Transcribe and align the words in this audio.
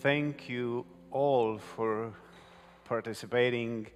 thank 0.00 0.48
you 0.48 0.86
all 1.10 1.58
for 1.58 2.12
participating. 2.84 3.88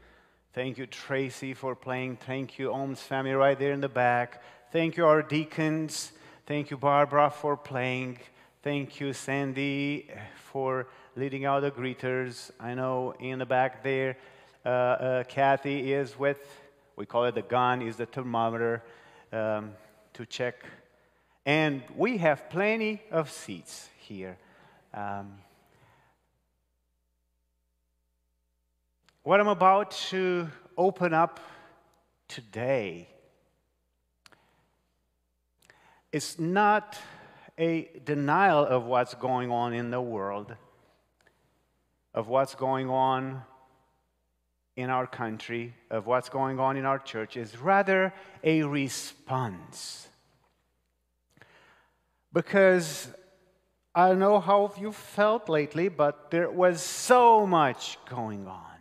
Thank 0.53 0.77
you, 0.77 0.87
Tracy, 0.87 1.55
for 1.55 1.77
playing. 1.77 2.17
Thank 2.17 2.59
you, 2.59 2.71
Ohms 2.71 2.99
family, 2.99 3.33
right 3.33 3.59
there 3.59 3.73
in 3.73 3.81
the 3.81 3.89
back. 3.89 4.43
Thank 4.73 4.97
you, 4.97 5.07
our 5.07 5.23
deacons. 5.23 6.13
Thank 6.47 6.71
you, 6.71 6.77
Barbara, 6.77 7.31
for 7.31 7.57
playing. 7.57 8.19
Thank 8.63 9.01
you, 9.01 9.13
Sandy, 9.13 10.11
for 10.35 10.89
leading 11.15 11.45
out 11.45 11.61
the 11.61 11.71
greeters. 11.71 12.51
I 12.59 12.75
know 12.75 13.15
in 13.21 13.39
the 13.39 13.47
back 13.47 13.85
there, 13.85 14.17
uh, 14.65 14.69
uh, 14.69 15.25
Kathy 15.25 15.93
is 15.93 16.19
with, 16.19 16.41
we 16.97 17.07
call 17.07 17.27
it 17.27 17.37
the 17.37 17.43
gun, 17.43 17.81
is 17.81 17.97
the 17.97 18.07
thermometer 18.07 18.83
um, 19.33 19.73
to 20.15 20.27
check. 20.27 20.65
And 21.47 21.83
we 21.97 22.19
have 22.19 22.51
plenty 22.51 23.03
of 23.11 23.31
seats 23.31 23.89
here. 23.99 24.37
Um, 24.93 25.39
what 29.25 29.39
I'm 29.39 29.49
about 29.49 29.93
to 30.11 30.49
open 30.77 31.15
up 31.15 31.39
today 32.27 33.09
is 36.11 36.41
not 36.41 36.99
a 37.57 37.89
denial 38.05 38.67
of 38.67 38.85
what's 38.85 39.15
going 39.15 39.51
on 39.51 39.75
in 39.75 39.91
the 39.91 40.01
world, 40.01 40.57
of 42.13 42.27
what's 42.27 42.57
going 42.57 42.91
on 42.91 43.43
in 44.75 44.91
our 44.91 45.07
country, 45.07 45.75
of 45.89 46.07
what's 46.07 46.29
going 46.29 46.59
on 46.59 46.77
in 46.77 46.85
our 46.85 46.99
church, 46.99 47.37
is 47.37 47.57
rather 47.59 48.13
a 48.43 48.65
response. 48.65 50.09
Because 52.33 53.07
I 53.95 54.09
don't 54.09 54.19
know 54.19 54.41
how 54.41 54.73
you 54.81 54.91
felt 54.91 55.49
lately, 55.49 55.89
but 55.89 56.33
there 56.33 56.51
was 56.51 56.83
so 56.83 57.47
much 57.47 57.99
going 58.09 58.49
on. 58.49 58.72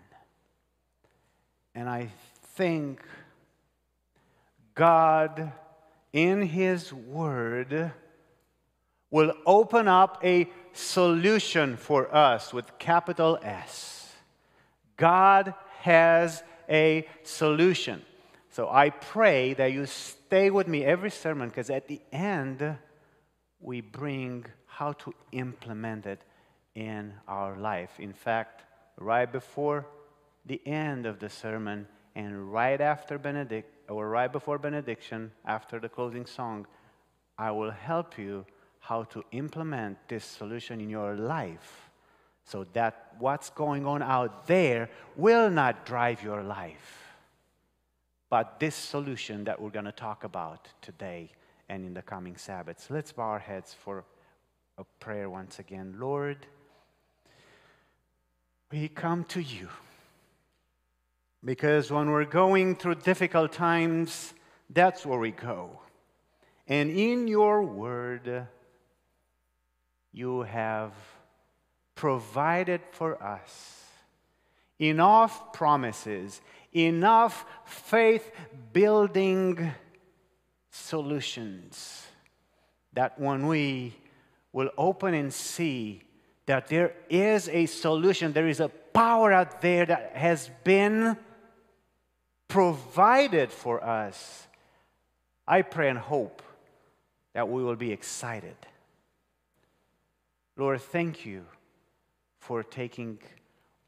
And 1.73 1.89
I 1.89 2.09
think 2.55 3.02
God, 4.75 5.52
in 6.14 6.41
His 6.41 6.91
Word, 6.94 7.91
will 9.09 9.33
open 9.45 9.88
up 9.88 10.19
a 10.23 10.49
solution 10.73 11.75
for 11.77 12.14
us 12.14 12.53
with 12.53 12.77
capital 12.77 13.38
S. 13.44 14.14
God 14.97 15.53
has 15.80 16.44
a 16.69 17.08
solution. 17.23 18.02
So 18.49 18.69
I 18.69 18.89
pray 18.89 19.53
that 19.55 19.72
you 19.72 19.86
stay 19.86 20.49
with 20.49 20.67
me 20.67 20.83
every 20.83 21.11
sermon 21.11 21.49
because 21.49 21.69
at 21.69 21.88
the 21.88 22.02
end, 22.11 22.77
we 23.59 23.81
bring 23.81 24.45
how 24.66 24.94
to 24.94 25.14
implement 25.31 26.05
it 26.05 26.22
in 26.75 27.14
our 27.27 27.58
life. 27.58 27.92
In 27.99 28.14
fact, 28.14 28.64
right 28.97 29.31
before 29.31 29.86
the 30.45 30.61
end 30.66 31.06
of 31.06 31.20
the 31.20 31.30
sermon 31.30 31.88
and 32.16 32.52
right 32.52 32.81
after 32.81 33.17
benedict 33.17 33.89
or 33.89 34.09
right 34.09 34.31
before 34.31 34.58
benediction, 34.58 35.31
after 35.45 35.80
the 35.80 35.89
closing 35.89 36.25
song, 36.25 36.66
I 37.38 37.52
will 37.52 37.72
help 37.72 38.17
you 38.17 38.45
how 38.80 39.03
to 39.03 39.23
implement 39.31 39.98
this 40.08 40.25
solution 40.25 40.81
in 40.81 40.89
your 40.89 41.16
life 41.16 41.89
so 42.44 42.66
that 42.73 43.14
what's 43.20 43.50
going 43.50 43.86
on 43.86 44.02
out 44.02 44.48
there 44.48 44.89
will 45.16 45.50
not 45.50 45.86
drive 45.86 46.23
your 46.23 46.44
life. 46.44 47.14
But 48.30 48.59
this 48.59 48.76
solution 48.76 49.44
that 49.44 49.61
we're 49.61 49.70
going 49.70 49.86
to 49.86 49.92
talk 49.92 50.23
about 50.23 50.70
today 50.81 51.30
and 51.70 51.86
in 51.86 51.94
the 51.94 52.02
coming 52.02 52.36
Sabbaths. 52.38 52.89
Let's 52.89 53.11
bow 53.11 53.23
our 53.23 53.39
heads 53.39 53.73
for 53.73 54.03
a 54.78 54.83
prayer 55.00 55.30
once 55.30 55.59
again. 55.59 55.95
Lord, 56.00 56.45
we 58.72 58.88
come 58.88 59.23
to 59.26 59.42
you 59.42 59.70
because 61.44 61.92
when 61.92 62.09
we're 62.09 62.26
going 62.26 62.76
through 62.76 62.95
difficult 62.95 63.52
times, 63.52 64.33
that's 64.70 65.05
where 65.05 65.20
we 65.20 65.32
go. 65.32 65.80
And 66.67 66.89
in 66.92 67.27
your 67.27 67.64
word, 67.64 68.48
you 70.11 70.42
have 70.43 70.93
provided 71.95 72.82
for 72.92 73.21
us 73.21 73.86
enough 74.80 75.54
promises, 75.54 76.42
enough 76.73 77.45
faith 77.66 78.32
building 78.73 79.71
solutions 80.70 82.05
that 82.93 83.20
when 83.20 83.48
we 83.48 83.93
will 84.54 84.70
open 84.77 85.14
and 85.14 85.33
see 85.33 86.02
that 86.45 86.67
there 86.67 86.93
is 87.10 87.48
a 87.49 87.66
solution, 87.66 88.33
there 88.33 88.48
is 88.48 88.60
a 88.60 88.70
power 88.70 89.32
out 89.32 89.61
there 89.61 89.86
that 89.86 90.11
has 90.16 90.49
been 90.64 91.16
provided 92.52 93.52
for 93.52 93.84
us, 93.84 94.48
I 95.48 95.62
pray 95.62 95.89
and 95.89 96.00
hope 96.00 96.42
that 97.34 97.50
we 97.50 97.64
will 97.64 97.76
be 97.76 97.92
excited 97.92 98.56
Lord, 100.58 100.82
thank 100.82 101.26
you 101.26 101.45
for 102.40 102.61
taking 102.61 103.17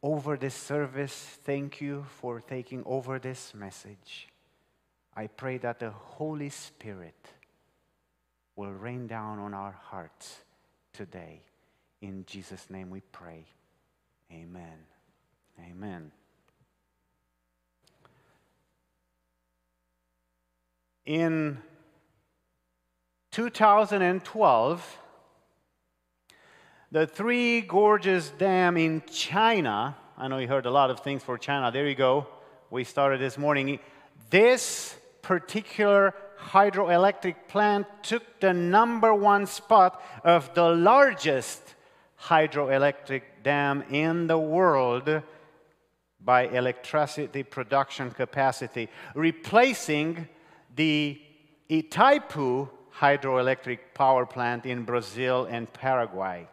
over 0.02 0.38
this 0.38 0.56
service. 0.56 1.14
Thank 1.44 1.82
you 1.82 2.06
for 2.20 2.42
taking 2.42 2.84
over 2.86 3.20
this 3.20 3.54
message. 3.54 4.28
I 5.16 5.28
pray 5.28 5.58
that 5.60 5.80
the 5.80 5.92
Holy 5.92 6.50
Spirit 6.50 7.28
will 8.56 8.72
rain 8.72 9.08
down 9.08 9.40
on 9.40 9.54
our 9.54 9.74
hearts 9.74 10.40
today. 10.94 11.42
In 12.02 12.26
Jesus' 12.26 12.70
name 12.70 12.90
we 12.90 13.02
pray. 13.12 13.46
Amen. 14.32 14.80
Amen. 15.70 16.12
In 21.06 21.58
2012, 23.34 24.98
the 26.92 27.06
Three 27.06 27.60
Gorges 27.60 28.30
Dam 28.38 28.78
in 28.78 29.04
China. 29.12 29.98
I 30.18 30.30
know 30.30 30.38
you 30.38 30.48
heard 30.48 30.66
a 30.66 30.72
lot 30.72 30.90
of 30.90 31.02
things 31.02 31.22
for 31.22 31.38
China. 31.38 31.72
There 31.72 31.90
you 31.90 31.96
go. 31.96 32.28
We 32.70 32.86
started 32.86 33.20
this 33.20 33.38
morning. 33.38 33.80
This 34.30 34.96
particular 35.22 36.14
hydroelectric 36.40 37.50
plant 37.50 37.86
took 38.02 38.40
the 38.40 38.54
number 38.54 39.14
one 39.14 39.46
spot 39.46 40.02
of 40.24 40.54
the 40.54 40.70
largest 40.70 41.76
hydroelectric 42.18 43.24
dam 43.44 43.84
in 43.90 44.28
the 44.28 44.38
world 44.38 45.22
by 46.22 46.48
electricity 46.48 47.44
production 47.44 48.10
capacity, 48.12 48.88
replacing 49.16 50.30
the 50.76 51.22
Itaipu 51.70 52.70
hydroelectric 53.00 53.80
power 53.94 54.26
plant 54.26 54.66
in 54.66 54.84
Brazil 54.84 55.48
and 55.50 55.72
Paraguay. 55.74 56.48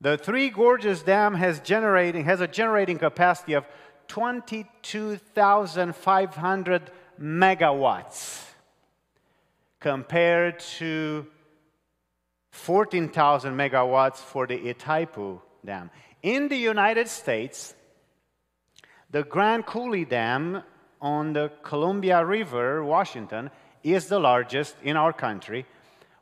The 0.00 0.16
Three 0.18 0.50
Gorges 0.50 1.02
Dam 1.02 1.34
has, 1.34 1.60
generating, 1.60 2.24
has 2.24 2.40
a 2.40 2.48
generating 2.48 2.98
capacity 2.98 3.52
of 3.52 3.66
22,500 4.08 6.90
megawatts 7.20 8.44
compared 9.78 10.58
to 10.58 11.26
14,000 12.50 13.54
megawatts 13.54 14.16
for 14.16 14.46
the 14.46 14.58
Itaipu 14.58 15.40
Dam. 15.64 15.90
In 16.22 16.48
the 16.48 16.56
United 16.56 17.06
States, 17.08 17.74
the 19.10 19.22
Grand 19.22 19.66
Coulee 19.66 20.04
Dam 20.04 20.62
on 21.02 21.32
the 21.32 21.50
Columbia 21.62 22.24
River, 22.24 22.82
Washington, 22.84 23.50
is 23.82 24.06
the 24.06 24.20
largest 24.20 24.76
in 24.82 24.96
our 24.96 25.12
country 25.12 25.66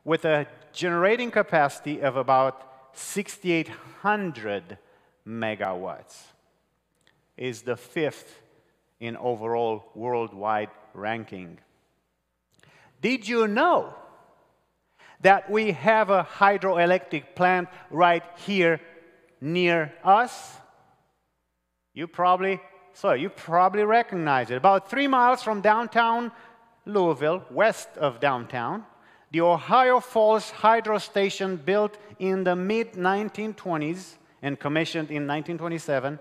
with 0.03 0.25
a 0.25 0.47
generating 0.73 1.29
capacity 1.29 2.01
of 2.01 2.17
about 2.17 2.67
6,800 2.93 4.77
megawatts, 5.27 6.23
is 7.37 7.61
the 7.61 7.77
fifth 7.77 8.41
in 8.99 9.15
overall 9.17 9.85
worldwide 9.93 10.69
ranking. 10.93 11.59
Did 13.01 13.27
you 13.27 13.47
know 13.47 13.93
that 15.21 15.49
we 15.49 15.71
have 15.71 16.09
a 16.09 16.23
hydroelectric 16.23 17.35
plant 17.35 17.69
right 17.91 18.23
here 18.45 18.81
near 19.39 19.93
us? 20.03 20.55
You 21.93 22.07
probably 22.07 22.59
so 22.93 23.13
you 23.13 23.29
probably 23.29 23.83
recognize 23.83 24.51
it. 24.51 24.55
About 24.55 24.89
three 24.89 25.07
miles 25.07 25.41
from 25.43 25.61
downtown 25.61 26.31
Louisville, 26.85 27.43
west 27.51 27.89
of 27.97 28.19
downtown, 28.19 28.85
the 29.31 29.41
Ohio 29.41 29.99
Falls 29.99 30.51
Hydro 30.51 30.97
Station, 30.97 31.55
built 31.55 31.97
in 32.19 32.43
the 32.43 32.55
mid 32.55 32.93
1920s 32.93 34.15
and 34.41 34.59
commissioned 34.59 35.09
in 35.09 35.27
1927, 35.27 36.19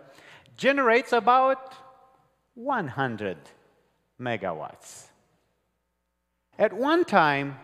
generates 0.56 1.12
about 1.12 1.74
100 2.54 3.38
megawatts. 4.20 5.06
At 6.58 6.72
one 6.72 7.04
time, 7.04 7.58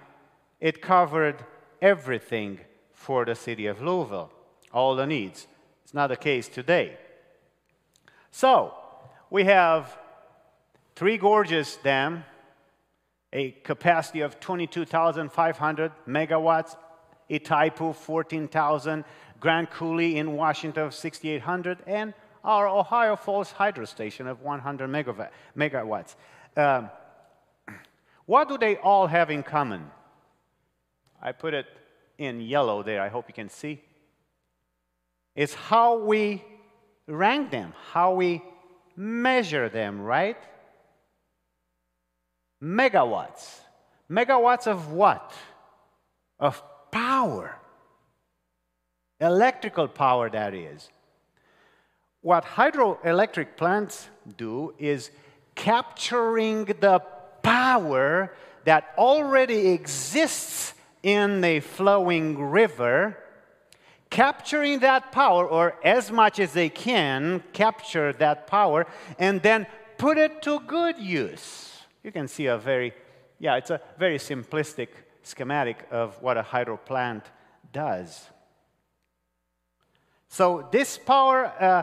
it 0.59 0.81
covered 0.81 1.45
everything 1.83 2.61
for 2.93 3.25
the 3.25 3.35
city 3.35 3.67
of 3.67 3.81
Louisville. 3.83 4.33
all 4.73 4.97
the 4.97 5.07
needs. 5.07 5.47
It's 5.85 5.95
not 5.95 6.09
the 6.09 6.17
case 6.17 6.49
today. 6.49 6.99
So, 8.31 8.75
we 9.31 9.45
have 9.45 9.97
Three 10.95 11.19
Gorges 11.19 11.79
Dam, 11.83 12.25
a 13.33 13.51
capacity 13.51 14.21
of 14.21 14.39
22,500 14.41 15.93
megawatts, 16.09 16.77
Itaipu 17.31 17.95
14,000, 17.95 19.05
Grand 19.41 19.71
Coulee 19.71 20.17
in 20.17 20.33
Washington 20.37 20.91
6,800, 20.91 21.79
and 21.87 22.15
our 22.45 22.69
Ohio 22.69 23.17
Falls 23.17 23.51
Hydro 23.51 23.85
Station 23.85 24.27
of 24.27 24.41
100 24.43 24.89
megawatts. 25.57 26.15
Um, 26.57 26.89
what 28.27 28.49
do 28.49 28.57
they 28.57 28.77
all 28.77 29.07
have 29.09 29.31
in 29.31 29.43
common? 29.43 29.91
I 31.21 31.33
put 31.33 31.53
it 31.53 31.67
in 32.19 32.41
yellow 32.41 32.83
there, 32.83 33.03
I 33.03 33.09
hope 33.09 33.27
you 33.29 33.35
can 33.35 33.51
see. 33.51 33.83
It's 35.35 35.53
how 35.53 35.99
we 35.99 36.43
rank 37.07 37.51
them, 37.51 37.75
how 37.93 38.15
we 38.15 38.43
measure 38.97 39.69
them, 39.69 40.01
right? 40.01 40.39
Megawatts. 42.63 43.61
Megawatts 44.11 44.67
of 44.67 44.93
what? 44.93 45.33
Of 46.41 46.63
power. 46.91 47.59
Electrical 49.21 49.89
power, 49.89 50.31
that 50.31 50.55
is. 50.55 50.91
What 52.23 52.45
hydroelectric 52.45 53.57
plants 53.57 54.09
do 54.37 54.75
is 54.79 55.11
capturing 55.55 56.65
the 56.65 57.01
power 57.43 58.33
that 58.65 58.93
already 58.99 59.69
exists 59.69 60.75
in 61.03 61.41
the 61.41 61.61
flowing 61.61 62.37
river, 62.51 63.17
capturing 64.11 64.81
that 64.81 65.13
power, 65.13 65.47
or 65.47 65.77
as 65.85 66.11
much 66.11 66.39
as 66.39 66.53
they 66.53 66.69
can, 66.69 67.43
capture 67.53 68.13
that 68.15 68.47
power, 68.47 68.87
and 69.19 69.43
then 69.43 69.67
put 69.99 70.19
it 70.19 70.43
to 70.43 70.61
good 70.61 70.99
use. 70.99 71.73
You 72.03 72.13
can 72.13 72.29
see 72.29 72.47
a 72.47 72.57
very, 72.57 72.93
yeah, 73.39 73.57
it's 73.57 73.71
a 73.71 73.81
very 73.99 74.19
simplistic 74.19 74.89
schematic 75.23 75.87
of 75.91 76.21
what 76.23 76.37
a 76.37 76.43
hydro 76.43 76.77
plant 76.77 77.25
does. 77.73 78.31
So 80.29 80.69
this 80.71 80.99
power 80.99 81.47
uh, 81.61 81.83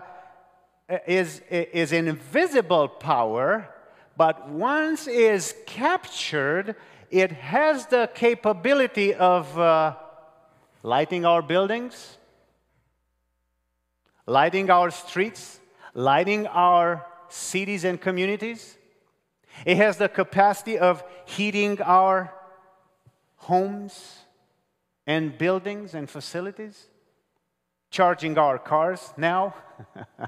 is, 1.07 1.41
is 1.49 1.91
an 1.91 2.07
invisible 2.07 2.87
power, 2.87 3.67
but 4.15 4.49
once 4.49 5.07
is 5.07 5.55
captured, 5.65 6.75
it 7.09 7.31
has 7.31 7.87
the 7.87 8.09
capability 8.13 9.13
of 9.13 9.57
uh, 9.57 9.95
lighting 10.83 11.25
our 11.25 11.41
buildings, 11.41 12.17
lighting 14.27 14.69
our 14.69 14.91
streets, 14.91 15.59
lighting 15.93 16.45
our 16.47 17.05
cities 17.29 17.85
and 17.85 17.99
communities. 17.99 18.77
It 19.65 19.77
has 19.77 19.97
the 19.97 20.09
capacity 20.09 20.77
of 20.77 21.03
heating 21.25 21.81
our 21.81 22.33
homes 23.37 24.19
and 25.07 25.37
buildings 25.37 25.93
and 25.93 26.09
facilities, 26.09 26.87
charging 27.89 28.37
our 28.37 28.57
cars 28.57 29.13
now. 29.15 29.55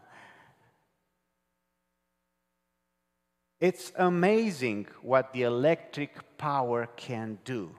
it's 3.59 3.91
amazing 3.97 4.87
what 5.01 5.33
the 5.33 5.43
electric 5.43 6.37
power 6.37 6.87
can 6.95 7.39
do. 7.43 7.75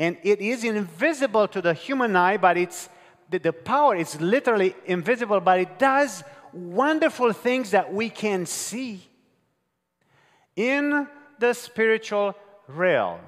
And 0.00 0.16
it 0.24 0.40
is 0.40 0.64
invisible 0.64 1.46
to 1.46 1.62
the 1.62 1.74
human 1.74 2.16
eye, 2.16 2.38
but 2.38 2.56
it's 2.56 2.88
the, 3.30 3.38
the 3.38 3.52
power 3.52 3.94
is 3.94 4.20
literally 4.20 4.74
invisible, 4.86 5.38
but 5.38 5.60
it 5.60 5.78
does 5.78 6.24
wonderful 6.52 7.32
things 7.32 7.70
that 7.70 7.94
we 7.94 8.10
can 8.10 8.46
see 8.46 9.02
in 10.56 11.06
the 11.38 11.54
spiritual 11.54 12.34
realm 12.66 13.20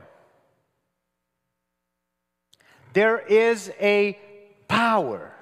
there 2.92 3.18
is 3.18 3.70
a 3.80 4.18
power. 4.68 5.32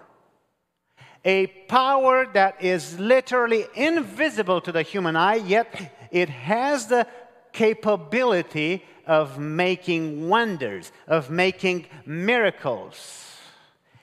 A 1.24 1.46
power 1.68 2.26
that 2.32 2.62
is 2.62 2.98
literally 2.98 3.66
invisible 3.74 4.60
to 4.62 4.72
the 4.72 4.82
human 4.82 5.16
eye, 5.16 5.36
yet 5.36 6.08
it 6.10 6.28
has 6.28 6.86
the 6.86 7.06
capability 7.52 8.84
of 9.10 9.40
making 9.40 10.28
wonders, 10.28 10.92
of 11.08 11.30
making 11.30 11.84
miracles. 12.06 13.36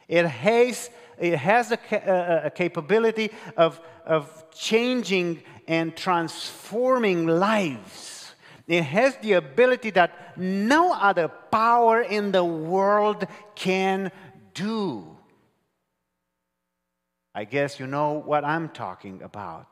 It 0.10 0.26
has, 0.26 0.90
it 1.18 1.38
has 1.38 1.72
a, 1.72 1.80
a, 1.92 2.48
a 2.48 2.50
capability 2.50 3.32
of, 3.56 3.80
of 4.06 4.52
changing 4.52 5.44
and 5.66 5.96
transforming 5.96 7.26
lives. 7.26 8.34
It 8.68 8.84
has 8.84 9.16
the 9.22 9.34
ability 9.34 9.92
that 9.92 10.38
no 10.38 10.92
other 10.92 11.30
power 11.30 12.02
in 12.02 12.34
the 12.34 12.44
world 12.44 13.26
can 13.56 14.12
do. 14.54 15.16
I 17.34 17.46
guess 17.46 17.80
you 17.80 17.88
know 17.88 18.12
what 18.26 18.44
I'm 18.44 18.68
talking 18.68 19.22
about. 19.22 19.68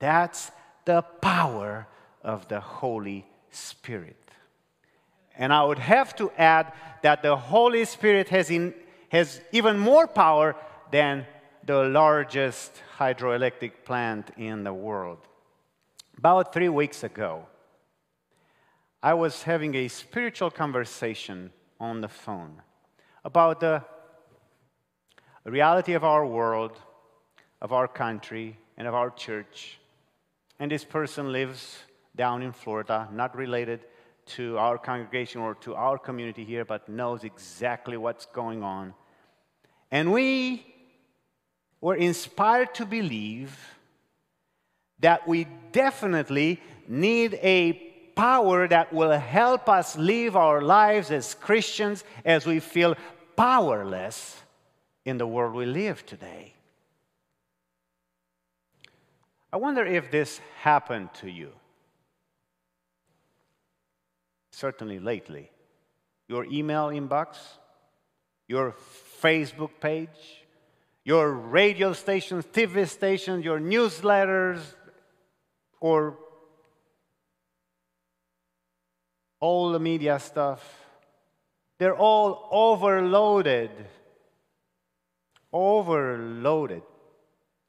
That's 0.00 0.50
the 0.84 1.00
power 1.00 1.86
of 2.22 2.46
the 2.48 2.60
Holy 2.60 3.24
Spirit. 3.52 4.16
And 5.36 5.52
I 5.52 5.64
would 5.64 5.78
have 5.78 6.14
to 6.16 6.30
add 6.36 6.72
that 7.02 7.22
the 7.22 7.36
Holy 7.36 7.84
Spirit 7.84 8.28
has, 8.28 8.50
in, 8.50 8.74
has 9.10 9.40
even 9.52 9.78
more 9.78 10.06
power 10.06 10.56
than 10.90 11.26
the 11.64 11.84
largest 11.84 12.72
hydroelectric 12.98 13.84
plant 13.84 14.30
in 14.36 14.64
the 14.64 14.74
world. 14.74 15.18
About 16.18 16.52
three 16.52 16.68
weeks 16.68 17.04
ago, 17.04 17.46
I 19.02 19.14
was 19.14 19.42
having 19.42 19.74
a 19.74 19.88
spiritual 19.88 20.50
conversation 20.50 21.50
on 21.80 22.00
the 22.00 22.08
phone 22.08 22.62
about 23.24 23.60
the 23.60 23.82
reality 25.44 25.94
of 25.94 26.04
our 26.04 26.24
world, 26.24 26.78
of 27.60 27.72
our 27.72 27.88
country, 27.88 28.56
and 28.76 28.86
of 28.86 28.94
our 28.94 29.10
church. 29.10 29.78
And 30.58 30.70
this 30.70 30.84
person 30.84 31.32
lives 31.32 31.78
down 32.14 32.42
in 32.42 32.52
Florida, 32.52 33.08
not 33.12 33.36
related 33.36 33.80
to 34.24 34.56
our 34.58 34.78
congregation 34.78 35.40
or 35.40 35.54
to 35.56 35.74
our 35.74 35.98
community 35.98 36.44
here, 36.44 36.64
but 36.64 36.88
knows 36.88 37.24
exactly 37.24 37.96
what's 37.96 38.26
going 38.26 38.62
on. 38.62 38.94
And 39.90 40.12
we 40.12 40.64
were 41.80 41.96
inspired 41.96 42.74
to 42.74 42.86
believe 42.86 43.58
that 45.00 45.26
we 45.26 45.46
definitely 45.72 46.60
need 46.86 47.34
a 47.42 47.72
power 48.14 48.68
that 48.68 48.92
will 48.92 49.18
help 49.18 49.68
us 49.68 49.96
live 49.96 50.36
our 50.36 50.60
lives 50.62 51.10
as 51.10 51.34
Christians 51.34 52.04
as 52.24 52.46
we 52.46 52.60
feel 52.60 52.94
powerless 53.36 54.40
in 55.04 55.18
the 55.18 55.26
world 55.26 55.54
we 55.54 55.66
live 55.66 56.06
today. 56.06 56.54
I 59.52 59.56
wonder 59.56 59.84
if 59.84 60.10
this 60.10 60.40
happened 60.60 61.12
to 61.14 61.28
you. 61.28 61.52
Certainly 64.52 65.00
lately. 65.00 65.50
Your 66.28 66.44
email 66.44 66.88
inbox, 66.88 67.36
your 68.46 68.74
Facebook 69.20 69.70
page, 69.80 70.44
your 71.04 71.32
radio 71.32 71.92
stations, 71.92 72.44
TV 72.46 72.88
stations, 72.88 73.44
your 73.44 73.58
newsletters, 73.58 74.60
or 75.80 76.16
all 79.40 79.72
the 79.72 79.80
media 79.80 80.20
stuff, 80.20 80.62
they're 81.78 81.96
all 81.96 82.48
overloaded, 82.52 83.70
overloaded 85.52 86.82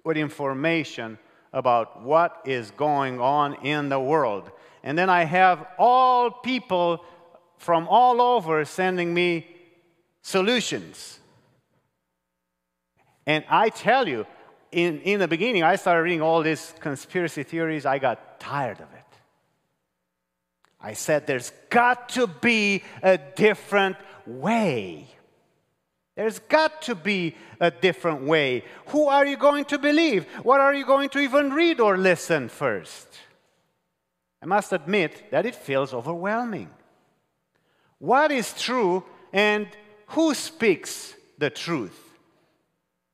with 0.04 0.18
information 0.18 1.18
about 1.52 2.04
what 2.04 2.42
is 2.46 2.70
going 2.72 3.20
on 3.20 3.56
in 3.66 3.90
the 3.90 4.00
world. 4.00 4.52
And 4.84 4.98
then 4.98 5.10
I 5.10 5.24
have 5.24 5.66
all 5.78 6.30
people 6.30 7.04
from 7.58 7.88
all 7.88 8.22
over 8.22 8.66
sending 8.66 9.14
me 9.14 9.48
solutions. 10.22 11.20
And 13.26 13.46
I 13.50 13.70
tell 13.70 14.08
you, 14.08 14.26
in, 14.72 15.00
in 15.02 15.20
the 15.20 15.28
beginning, 15.28 15.64
I 15.64 15.78
started 15.78 16.02
reading 16.02 16.22
all 16.22 16.42
these 16.42 16.74
conspiracy 16.80 17.44
theories. 17.44 17.86
I 17.86 18.00
got 18.00 18.40
tired 18.40 18.82
of 18.82 18.92
it. 18.94 19.04
I 20.82 20.94
said, 20.94 21.26
there's 21.26 21.54
got 21.70 22.10
to 22.10 22.28
be 22.28 22.84
a 23.02 23.18
different 23.18 23.96
way. 24.26 25.08
There's 26.16 26.40
got 26.40 26.82
to 26.84 26.96
be 26.96 27.36
a 27.60 27.72
different 27.72 28.24
way. 28.24 28.66
Who 28.88 29.08
are 29.08 29.26
you 29.26 29.38
going 29.38 29.66
to 29.66 29.80
believe? 29.80 30.26
What 30.44 30.60
are 30.60 30.74
you 30.74 30.86
going 30.86 31.10
to 31.12 31.20
even 31.20 31.54
read 31.54 31.80
or 31.80 31.98
listen 31.98 32.50
first? 32.50 33.08
I 34.44 34.46
must 34.46 34.74
admit 34.74 35.32
that 35.32 35.46
it 35.46 35.56
feels 35.56 35.94
overwhelming. 35.94 36.70
What 37.98 38.30
is 38.30 38.54
true 38.54 39.06
and 39.32 39.68
who 40.08 40.34
speaks 40.34 41.16
the 41.38 41.50
truth? 41.50 41.98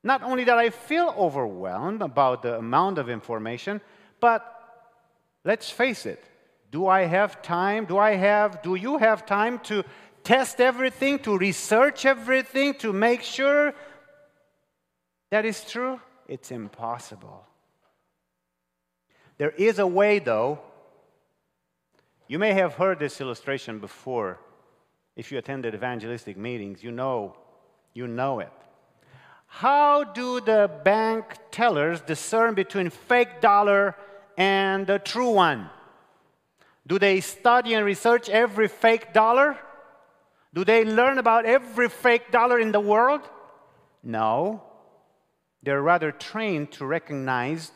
Not 0.02 0.24
only 0.24 0.42
that 0.42 0.58
I 0.58 0.70
feel 0.70 1.14
overwhelmed 1.16 2.02
about 2.02 2.42
the 2.42 2.58
amount 2.58 2.98
of 2.98 3.08
information, 3.08 3.80
but 4.18 4.42
let's 5.44 5.70
face 5.70 6.04
it, 6.04 6.24
do 6.72 6.88
I 6.88 7.02
have 7.02 7.42
time? 7.42 7.84
Do 7.84 7.96
I 7.96 8.16
have, 8.16 8.60
do 8.62 8.74
you 8.74 8.98
have 8.98 9.24
time 9.24 9.60
to 9.70 9.84
test 10.24 10.60
everything, 10.60 11.20
to 11.20 11.38
research 11.38 12.06
everything, 12.06 12.74
to 12.74 12.92
make 12.92 13.22
sure 13.22 13.72
that 15.30 15.44
is 15.44 15.62
true? 15.64 16.00
It's 16.26 16.50
impossible. 16.50 17.46
There 19.38 19.50
is 19.50 19.78
a 19.78 19.86
way, 19.86 20.18
though. 20.18 20.58
You 22.30 22.38
may 22.38 22.52
have 22.52 22.74
heard 22.74 23.00
this 23.00 23.20
illustration 23.20 23.80
before. 23.80 24.38
If 25.16 25.32
you 25.32 25.38
attended 25.38 25.74
evangelistic 25.74 26.36
meetings, 26.36 26.80
you 26.80 26.92
know, 26.92 27.34
you 27.92 28.06
know 28.06 28.38
it. 28.38 28.52
How 29.48 30.04
do 30.04 30.40
the 30.40 30.70
bank 30.84 31.24
tellers 31.50 32.00
discern 32.00 32.54
between 32.54 32.88
fake 32.88 33.40
dollar 33.40 33.96
and 34.38 34.86
the 34.86 35.00
true 35.00 35.32
one? 35.32 35.70
Do 36.86 37.00
they 37.00 37.18
study 37.18 37.74
and 37.74 37.84
research 37.84 38.28
every 38.28 38.68
fake 38.68 39.12
dollar? 39.12 39.58
Do 40.54 40.64
they 40.64 40.84
learn 40.84 41.18
about 41.18 41.46
every 41.46 41.88
fake 41.88 42.30
dollar 42.30 42.60
in 42.60 42.70
the 42.70 42.78
world? 42.78 43.22
No. 44.04 44.62
They're 45.64 45.82
rather 45.82 46.12
trained 46.12 46.70
to 46.74 46.86
recognize, 46.86 47.72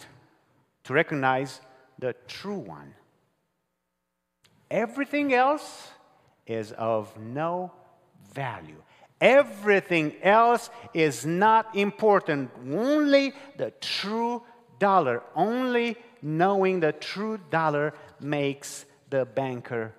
to 0.84 0.92
recognize 0.92 1.61
the 1.99 2.14
true 2.28 2.58
one. 2.58 2.94
Everything 4.75 5.33
else 5.33 5.87
is 6.49 6.73
of 6.73 7.16
no 7.16 7.71
value. 8.35 8.83
Everything 9.21 10.16
else 10.21 10.69
is 10.93 11.25
not 11.25 11.76
important. 11.76 12.50
Only 12.69 13.35
the 13.57 13.71
true 13.81 14.43
dollar, 14.81 15.23
only 15.37 15.97
knowing 16.21 16.81
the 16.81 16.90
true 16.90 17.38
dollar 17.50 17.95
makes 18.19 18.85
the 19.11 19.25
banker 19.25 19.95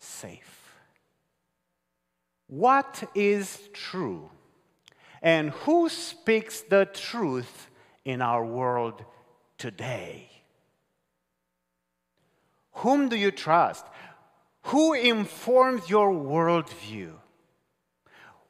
safe. 0.00 0.74
What 2.48 3.04
is 3.14 3.68
true? 3.72 4.28
And 5.22 5.50
who 5.50 5.88
speaks 5.88 6.62
the 6.62 6.84
truth 6.86 7.70
in 8.04 8.22
our 8.22 8.44
world 8.44 9.04
today? 9.56 10.30
Whom 12.80 13.08
do 13.08 13.16
you 13.16 13.30
trust? 13.30 13.84
Who 14.64 14.92
informs 14.92 15.88
your 15.88 16.12
worldview? 16.12 17.12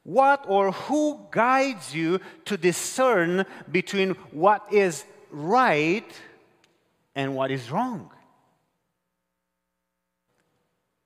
What 0.03 0.45
or 0.47 0.71
who 0.71 1.27
guides 1.31 1.93
you 1.93 2.19
to 2.45 2.57
discern 2.57 3.45
between 3.71 4.11
what 4.31 4.73
is 4.73 5.05
right 5.29 6.11
and 7.15 7.35
what 7.35 7.51
is 7.51 7.69
wrong? 7.71 8.09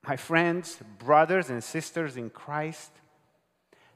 My 0.06 0.16
friends, 0.16 0.78
brothers, 0.98 1.50
and 1.50 1.62
sisters 1.62 2.16
in 2.16 2.30
Christ, 2.30 2.92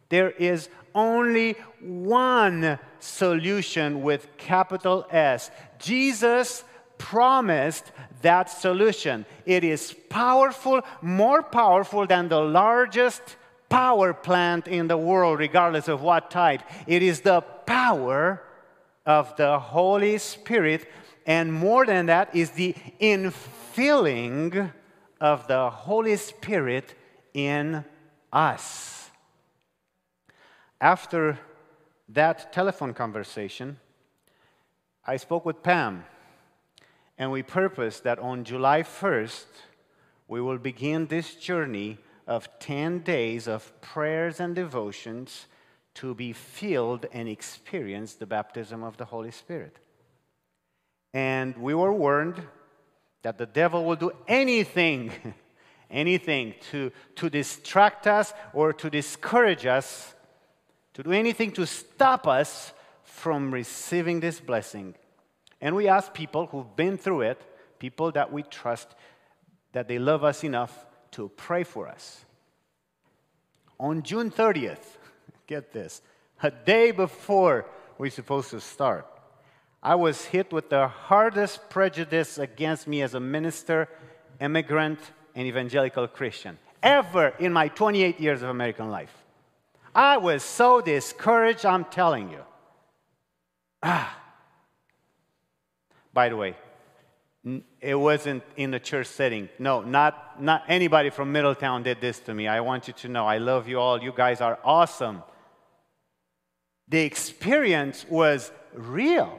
there 0.08 0.30
is 0.30 0.68
only 0.92 1.52
one 1.80 2.78
solution 2.98 4.02
with 4.02 4.26
capital 4.36 5.06
S. 5.10 5.50
Jesus 5.78 6.64
promised 7.00 7.90
that 8.20 8.50
solution. 8.50 9.24
It 9.46 9.64
is 9.64 9.96
powerful, 10.10 10.82
more 11.00 11.42
powerful 11.42 12.06
than 12.06 12.28
the 12.28 12.40
largest 12.40 13.22
power 13.70 14.12
plant 14.12 14.68
in 14.68 14.86
the 14.86 14.98
world, 14.98 15.38
regardless 15.38 15.88
of 15.88 16.02
what 16.02 16.30
type. 16.30 16.60
It 16.86 17.02
is 17.02 17.22
the 17.22 17.40
power 17.40 18.42
of 19.06 19.34
the 19.36 19.58
Holy 19.58 20.18
Spirit, 20.18 20.86
and 21.24 21.52
more 21.52 21.86
than 21.86 22.06
that, 22.06 22.36
is 22.36 22.50
the 22.50 22.74
infilling 23.00 24.70
of 25.20 25.46
the 25.48 25.70
Holy 25.70 26.16
Spirit 26.16 26.94
in 27.32 27.82
us. 28.30 29.10
After 30.80 31.38
that 32.10 32.52
telephone 32.52 32.92
conversation, 32.92 33.78
I 35.06 35.16
spoke 35.16 35.46
with 35.46 35.62
Pam, 35.62 36.04
and 37.20 37.30
we 37.30 37.42
purpose 37.42 38.00
that 38.00 38.18
on 38.18 38.44
July 38.44 38.82
1st, 38.82 39.44
we 40.26 40.40
will 40.40 40.56
begin 40.56 41.06
this 41.06 41.34
journey 41.34 41.98
of 42.26 42.48
10 42.60 43.00
days 43.00 43.46
of 43.46 43.78
prayers 43.82 44.40
and 44.40 44.54
devotions 44.54 45.44
to 45.92 46.14
be 46.14 46.32
filled 46.32 47.04
and 47.12 47.28
experience 47.28 48.14
the 48.14 48.24
baptism 48.24 48.82
of 48.82 48.96
the 48.96 49.04
Holy 49.04 49.30
Spirit. 49.30 49.76
And 51.12 51.58
we 51.58 51.74
were 51.74 51.92
warned 51.92 52.40
that 53.20 53.36
the 53.36 53.44
devil 53.44 53.84
will 53.84 53.96
do 53.96 54.12
anything, 54.26 55.12
anything 55.90 56.54
to, 56.70 56.90
to 57.16 57.28
distract 57.28 58.06
us 58.06 58.32
or 58.54 58.72
to 58.72 58.88
discourage 58.88 59.66
us 59.66 60.14
to 60.94 61.02
do 61.02 61.12
anything 61.12 61.52
to 61.52 61.66
stop 61.66 62.26
us 62.26 62.72
from 63.02 63.52
receiving 63.52 64.20
this 64.20 64.40
blessing. 64.40 64.94
And 65.60 65.76
we 65.76 65.88
ask 65.88 66.12
people 66.12 66.46
who've 66.46 66.76
been 66.76 66.96
through 66.96 67.22
it, 67.22 67.42
people 67.78 68.12
that 68.12 68.32
we 68.32 68.42
trust, 68.42 68.94
that 69.72 69.88
they 69.88 69.98
love 69.98 70.24
us 70.24 70.42
enough 70.44 70.86
to 71.12 71.28
pray 71.36 71.64
for 71.64 71.88
us. 71.88 72.24
On 73.78 74.02
June 74.02 74.30
30th, 74.30 74.84
get 75.46 75.72
this, 75.72 76.02
a 76.42 76.50
day 76.50 76.90
before 76.90 77.66
we're 77.98 78.10
supposed 78.10 78.50
to 78.50 78.60
start, 78.60 79.06
I 79.82 79.94
was 79.94 80.26
hit 80.26 80.52
with 80.52 80.70
the 80.70 80.88
hardest 80.88 81.70
prejudice 81.70 82.38
against 82.38 82.86
me 82.86 83.02
as 83.02 83.14
a 83.14 83.20
minister, 83.20 83.88
immigrant, 84.40 84.98
and 85.34 85.46
evangelical 85.46 86.06
Christian 86.06 86.58
ever 86.82 87.28
in 87.38 87.52
my 87.52 87.68
28 87.68 88.20
years 88.20 88.42
of 88.42 88.48
American 88.48 88.90
life. 88.90 89.14
I 89.94 90.16
was 90.18 90.42
so 90.42 90.80
discouraged, 90.80 91.66
I'm 91.66 91.84
telling 91.84 92.30
you. 92.30 92.40
Ah. 93.82 94.19
By 96.12 96.28
the 96.28 96.36
way, 96.36 96.56
it 97.80 97.94
wasn't 97.94 98.42
in 98.56 98.70
the 98.70 98.80
church 98.80 99.06
setting. 99.06 99.48
No, 99.58 99.80
not, 99.82 100.42
not 100.42 100.64
anybody 100.68 101.10
from 101.10 101.32
Middletown 101.32 101.82
did 101.82 102.00
this 102.00 102.18
to 102.20 102.34
me. 102.34 102.48
I 102.48 102.60
want 102.60 102.88
you 102.88 102.94
to 102.94 103.08
know 103.08 103.26
I 103.26 103.38
love 103.38 103.68
you 103.68 103.78
all. 103.78 104.02
You 104.02 104.12
guys 104.14 104.40
are 104.40 104.58
awesome. 104.64 105.22
The 106.88 107.00
experience 107.00 108.04
was 108.08 108.52
real. 108.74 109.38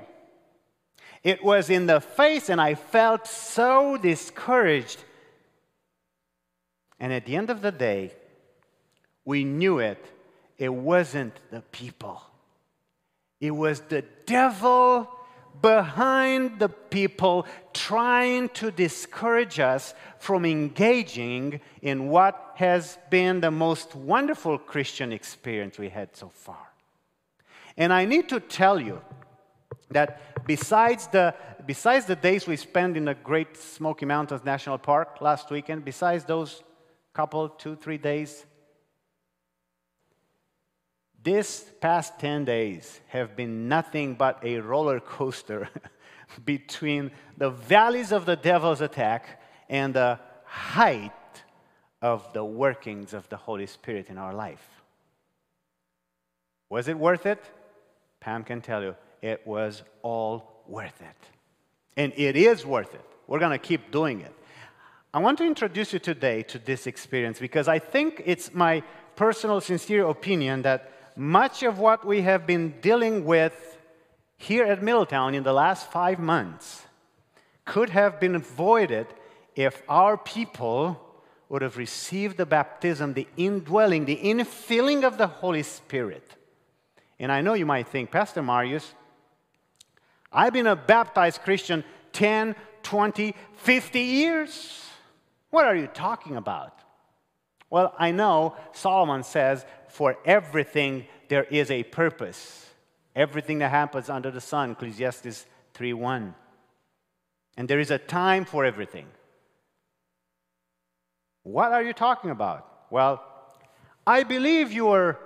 It 1.24 1.44
was 1.44 1.70
in 1.70 1.86
the 1.86 2.02
face, 2.02 2.50
and 2.50 2.60
I 2.60 2.74
felt 2.76 3.28
so 3.28 3.98
discouraged. 3.98 5.04
And 7.00 7.14
at 7.14 7.26
the 7.26 7.36
end 7.36 7.50
of 7.50 7.62
the 7.62 7.72
day, 7.72 8.14
we 9.26 9.44
knew 9.44 9.80
it 9.80 10.04
it 10.62 10.72
wasn't 10.72 11.34
the 11.50 11.62
people, 11.72 12.22
it 13.40 13.50
was 13.50 13.82
the 13.82 14.04
devil 14.28 15.10
behind 15.62 16.60
the 16.60 16.70
people 16.70 17.46
trying 17.74 18.50
to 18.50 18.72
discourage 18.72 19.60
us 19.60 19.94
from 20.20 20.46
engaging 20.46 21.62
in 21.82 22.10
what 22.10 22.54
has 22.56 22.98
been 23.10 23.42
the 23.42 23.52
most 23.52 23.96
wonderful 23.96 24.58
Christian 24.58 25.12
experience 25.12 25.78
we 25.78 25.90
had 25.90 26.16
so 26.16 26.30
far. 26.30 26.72
And 27.78 27.92
I 27.92 28.06
need 28.06 28.30
to 28.30 28.40
tell 28.40 28.80
you 28.80 29.02
that 29.90 30.46
besides 30.46 31.08
the, 31.08 31.34
besides 31.66 32.06
the 32.06 32.16
days 32.16 32.48
we 32.48 32.56
spent 32.56 32.98
in 32.98 33.06
the 33.06 33.16
Great 33.16 33.58
Smoky 33.58 34.06
Mountains 34.06 34.44
National 34.44 34.78
Park 34.78 35.22
last 35.22 35.50
weekend, 35.52 35.86
besides 35.86 36.24
those 36.24 36.64
couple, 37.14 37.50
two, 37.50 37.76
three 37.76 37.98
days, 37.98 38.46
this 41.24 41.72
past 41.82 42.20
10 42.20 42.46
days 42.46 43.00
have 43.08 43.36
been 43.36 43.68
nothing 43.68 44.16
but 44.16 44.40
a 44.44 44.60
roller 44.60 45.00
coaster 45.00 45.70
between 46.46 47.12
the 47.38 47.50
valleys 47.50 48.12
of 48.12 48.26
the 48.26 48.36
devil's 48.36 48.82
attack 48.82 49.42
and 49.70 49.94
the 49.94 50.20
height 50.46 51.12
of 52.02 52.32
the 52.34 52.44
workings 52.44 53.14
of 53.14 53.28
the 53.30 53.38
Holy 53.38 53.68
Spirit 53.68 54.08
in 54.10 54.18
our 54.18 54.34
life. 54.34 54.68
Was 56.70 56.88
it 56.88 56.98
worth 56.98 57.26
it? 57.26 57.44
Pam 58.20 58.44
can 58.44 58.62
tell 58.62 58.82
you 58.82 58.96
it 59.22 59.46
was 59.46 59.84
all 60.02 60.64
worth 60.68 61.02
it. 61.02 61.30
And 61.98 62.14
it 62.16 62.36
is 62.36 62.66
worth 62.66 62.94
it. 62.94 63.06
We're 63.28 63.40
going 63.40 63.52
to 63.52 63.58
keep 63.58 63.92
doing 63.92 64.22
it. 64.22 64.34
I 65.14 65.20
want 65.20 65.38
to 65.40 65.46
introduce 65.46 65.92
you 65.92 66.00
today 66.00 66.42
to 66.44 66.58
this 66.58 66.88
experience 66.88 67.40
because 67.40 67.68
I 67.68 67.80
think 67.80 68.24
it's 68.26 68.54
my 68.54 68.82
personal, 69.16 69.60
sincere 69.60 70.08
opinion 70.08 70.62
that 70.62 70.92
much 71.16 71.64
of 71.64 71.80
what 71.80 72.06
we 72.06 72.22
have 72.22 72.48
been 72.48 72.76
dealing 72.82 73.26
with 73.26 73.78
here 74.38 74.66
at 74.66 74.82
Middletown 74.82 75.36
in 75.36 75.44
the 75.44 75.54
last 75.54 75.92
five 75.92 76.20
months 76.20 76.84
could 77.66 77.90
have 77.90 78.20
been 78.20 78.36
avoided 78.36 79.08
if 79.56 79.82
our 79.88 80.18
people 80.18 81.00
would 81.50 81.62
have 81.62 81.78
received 81.78 82.38
the 82.38 82.46
baptism, 82.46 83.14
the 83.14 83.28
indwelling, 83.38 84.06
the 84.06 84.18
infilling 84.18 85.04
of 85.04 85.18
the 85.18 85.28
Holy 85.28 85.64
Spirit 85.64 86.38
And 87.20 87.32
I 87.32 87.42
know 87.42 87.54
you 87.54 87.68
might 87.68 87.88
think, 87.88 88.10
Pastor 88.10 88.42
Marius, 88.42 88.96
I've 90.32 90.54
been 90.54 90.66
a 90.66 90.76
baptized 90.76 91.42
Christian 91.44 91.84
10, 92.14 92.56
20, 92.82 93.36
50 93.58 94.00
years. 94.00 94.86
What 95.52 95.66
are 95.66 95.76
you 95.76 95.88
talking 95.88 96.36
about? 96.36 96.80
Well, 97.70 97.94
I 98.00 98.12
know 98.12 98.56
Solomon 98.72 99.24
says, 99.24 99.66
for 99.92 100.18
everything 100.26 101.06
there 101.28 101.44
is 101.44 101.70
a 101.70 101.84
purpose. 101.84 102.70
Everything 103.16 103.60
that 103.60 103.70
happens 103.70 104.10
under 104.10 104.32
the 104.32 104.42
sun, 104.42 104.72
Ecclesiastes 104.72 105.46
3:1. 105.74 106.34
And 107.58 107.68
there 107.68 107.80
is 107.80 107.92
a 107.92 107.98
time 107.98 108.46
for 108.46 108.66
everything. 108.66 109.08
What 111.44 111.72
are 111.74 111.84
you 111.84 111.94
talking 111.94 112.32
about? 112.32 112.68
Well, 112.90 113.24
I 114.06 114.24
believe 114.24 114.72
you 114.72 114.86
were 114.88 115.18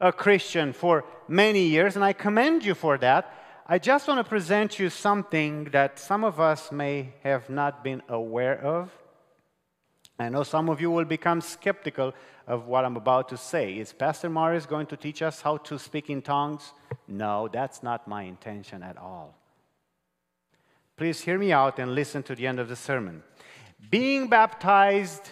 a 0.00 0.12
Christian 0.12 0.72
for 0.72 1.04
many 1.28 1.62
years, 1.62 1.96
and 1.96 2.04
I 2.04 2.12
commend 2.12 2.64
you 2.64 2.74
for 2.74 2.98
that. 2.98 3.32
I 3.66 3.78
just 3.78 4.06
want 4.06 4.18
to 4.18 4.28
present 4.28 4.78
you 4.78 4.90
something 4.90 5.64
that 5.70 5.98
some 5.98 6.22
of 6.22 6.38
us 6.38 6.70
may 6.70 7.14
have 7.24 7.48
not 7.48 7.82
been 7.82 8.02
aware 8.08 8.58
of. 8.60 8.90
I 10.18 10.28
know 10.30 10.42
some 10.42 10.68
of 10.70 10.80
you 10.80 10.90
will 10.90 11.04
become 11.04 11.40
skeptical 11.40 12.14
of 12.46 12.66
what 12.66 12.84
I'm 12.84 12.96
about 12.96 13.28
to 13.28 13.36
say. 13.36 13.78
Is 13.78 13.92
Pastor 13.92 14.30
Marius 14.30 14.64
going 14.64 14.86
to 14.86 14.96
teach 14.96 15.20
us 15.20 15.42
how 15.42 15.58
to 15.58 15.78
speak 15.78 16.08
in 16.08 16.22
tongues? 16.22 16.72
No, 17.06 17.48
that's 17.52 17.82
not 17.82 18.08
my 18.08 18.22
intention 18.22 18.82
at 18.82 18.96
all. 18.96 19.34
Please 20.96 21.20
hear 21.20 21.38
me 21.38 21.52
out 21.52 21.78
and 21.78 21.94
listen 21.94 22.22
to 22.22 22.34
the 22.34 22.46
end 22.46 22.58
of 22.58 22.68
the 22.68 22.76
sermon. 22.76 23.22
Being 23.90 24.28
baptized 24.28 25.30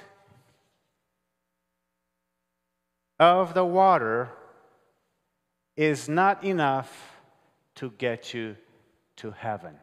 of 3.18 3.54
the 3.54 3.64
water 3.64 4.30
is 5.76 6.08
not 6.08 6.44
enough 6.44 7.16
to 7.76 7.90
get 7.92 8.34
you 8.34 8.56
to 9.16 9.30
heaven. 9.30 9.76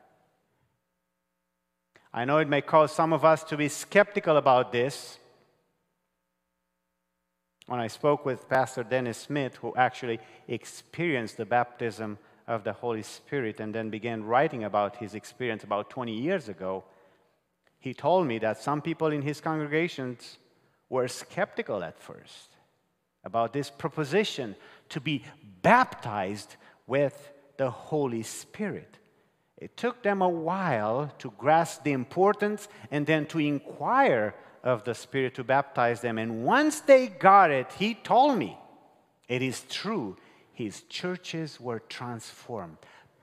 I 2.13 2.25
know 2.25 2.39
it 2.39 2.49
may 2.49 2.61
cause 2.61 2.91
some 2.91 3.13
of 3.13 3.23
us 3.23 3.43
to 3.45 3.57
be 3.57 3.69
skeptical 3.69 4.35
about 4.35 4.71
this. 4.71 5.17
When 7.67 7.79
I 7.79 7.87
spoke 7.87 8.25
with 8.25 8.49
Pastor 8.49 8.83
Dennis 8.83 9.17
Smith, 9.17 9.55
who 9.55 9.73
actually 9.77 10.19
experienced 10.47 11.37
the 11.37 11.45
baptism 11.45 12.17
of 12.47 12.65
the 12.65 12.73
Holy 12.73 13.03
Spirit 13.03 13.61
and 13.61 13.73
then 13.73 13.89
began 13.89 14.25
writing 14.25 14.65
about 14.65 14.97
his 14.97 15.15
experience 15.15 15.63
about 15.63 15.89
20 15.89 16.11
years 16.11 16.49
ago, 16.49 16.83
he 17.79 17.93
told 17.93 18.27
me 18.27 18.39
that 18.39 18.61
some 18.61 18.81
people 18.81 19.07
in 19.07 19.21
his 19.21 19.39
congregations 19.39 20.37
were 20.89 21.07
skeptical 21.07 21.81
at 21.81 21.97
first 21.97 22.49
about 23.23 23.53
this 23.53 23.69
proposition 23.69 24.55
to 24.89 24.99
be 24.99 25.23
baptized 25.61 26.57
with 26.87 27.31
the 27.55 27.69
Holy 27.69 28.23
Spirit. 28.23 28.97
It 29.61 29.77
took 29.77 30.01
them 30.01 30.23
a 30.23 30.27
while 30.27 31.13
to 31.19 31.31
grasp 31.37 31.83
the 31.83 31.91
importance 31.91 32.67
and 32.89 33.05
then 33.05 33.27
to 33.27 33.37
inquire 33.37 34.33
of 34.63 34.83
the 34.83 34.95
Spirit 34.95 35.35
to 35.35 35.43
baptize 35.43 36.01
them. 36.01 36.17
And 36.17 36.43
once 36.43 36.81
they 36.81 37.07
got 37.07 37.51
it, 37.51 37.71
he 37.77 37.93
told 37.93 38.39
me, 38.39 38.57
it 39.29 39.43
is 39.43 39.63
true, 39.69 40.17
his 40.51 40.81
churches 40.89 41.59
were 41.59 41.79
transformed. 41.79 42.77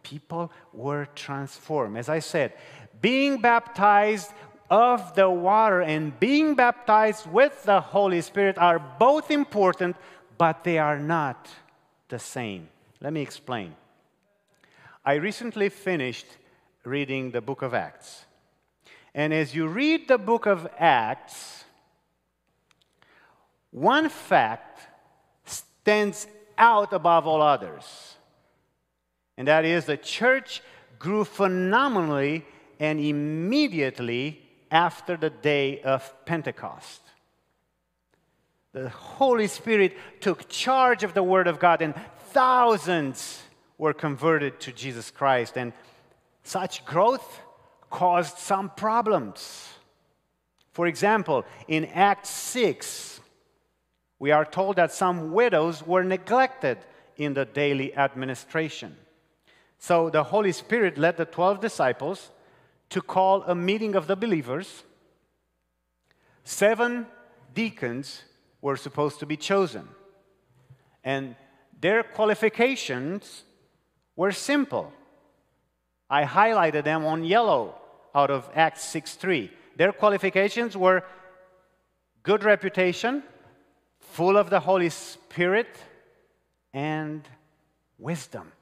People 0.04 0.52
were 0.73 1.09
transformed. 1.16 1.99
As 1.99 2.09
I 2.09 2.21
said, 2.21 2.52
being 3.00 3.40
baptized 3.40 4.30
of 4.71 5.16
the 5.16 5.28
water 5.28 5.83
and 5.83 6.18
being 6.21 6.54
baptized 6.54 7.26
with 7.30 7.64
the 7.64 7.80
Holy 7.80 8.21
Spirit 8.21 8.59
are 8.59 8.78
both 8.78 9.33
important, 9.33 9.97
but 10.38 10.62
they 10.62 10.78
are 10.78 11.00
not 11.00 11.49
the 12.09 12.21
same. 12.21 12.68
Let 13.00 13.12
me 13.12 13.23
explain. 13.23 13.75
I 15.09 15.14
recently 15.14 15.71
finished 15.71 16.27
reading 16.85 17.31
the 17.31 17.40
book 17.40 17.62
of 17.62 17.73
Acts. 17.73 18.27
And 19.14 19.33
as 19.33 19.55
you 19.55 19.66
read 19.66 20.07
the 20.07 20.18
book 20.18 20.44
of 20.44 20.68
Acts, 20.79 21.64
one 23.71 24.11
fact 24.11 24.87
stands 25.47 26.27
out 26.59 26.92
above 26.92 27.27
all 27.27 27.40
others. 27.40 28.16
And 29.38 29.49
that 29.49 29.64
is 29.64 29.87
the 29.87 29.97
church 29.97 30.61
grew 30.99 31.25
phenomenally 31.25 32.44
and 32.79 33.01
immediately 33.01 34.42
after 34.71 35.16
the 35.16 35.31
day 35.31 35.81
of 35.81 36.03
Pentecost. 36.27 37.01
The 38.75 38.90
Holy 38.90 39.47
Spirit 39.47 39.97
took 40.21 40.51
charge 40.51 41.03
of 41.03 41.14
the 41.14 41.23
Word 41.23 41.47
of 41.47 41.59
God, 41.59 41.81
and 41.81 41.94
thousands 42.33 43.42
were 43.79 43.95
converted 43.95 44.61
to 44.61 44.73
Jesus 44.73 45.11
Christ. 45.11 45.57
And 45.57 45.73
such 46.43 46.85
growth 46.85 47.41
caused 47.88 48.38
some 48.38 48.71
problems. 48.71 49.73
For 50.73 50.87
example, 50.87 51.45
in 51.67 51.87
Acts 51.87 52.31
6, 52.31 53.21
we 54.19 54.33
are 54.33 54.45
told 54.45 54.77
that 54.77 54.93
some 54.93 55.33
widows 55.33 55.87
were 55.87 56.03
neglected 56.03 56.79
in 57.17 57.35
the 57.35 57.45
daily 57.45 57.97
administration. 57.97 58.97
So 59.79 60.11
the 60.11 60.25
Holy 60.25 60.53
Spirit 60.53 60.99
led 60.99 61.17
the 61.17 61.25
12 61.25 61.61
disciples 61.61 62.31
to 62.91 63.01
call 63.01 63.43
a 63.43 63.55
meeting 63.55 63.95
of 63.95 64.07
the 64.07 64.17
believers. 64.17 64.83
Seven 66.43 67.07
deacons 67.55 68.23
were 68.61 68.77
supposed 68.77 69.21
to 69.21 69.27
be 69.27 69.37
chosen. 69.37 69.88
And 71.05 71.37
their 71.81 72.03
qualifications 72.03 73.45
were 74.18 74.33
simple. 74.33 74.92
I 76.11 76.24
highlighted 76.24 76.83
them 76.83 77.07
on 77.07 77.22
yellow 77.22 77.81
out 78.12 78.31
of 78.33 78.50
Acts 78.52 78.83
6:3. 78.83 79.50
Their 79.76 79.92
qualifications 79.92 80.76
were 80.76 81.04
good 82.24 82.42
reputation, 82.42 83.22
full 84.00 84.37
of 84.37 84.50
the 84.50 84.59
Holy 84.59 84.90
Spirit, 84.90 85.72
and 86.74 87.28
wisdom. 87.96 88.52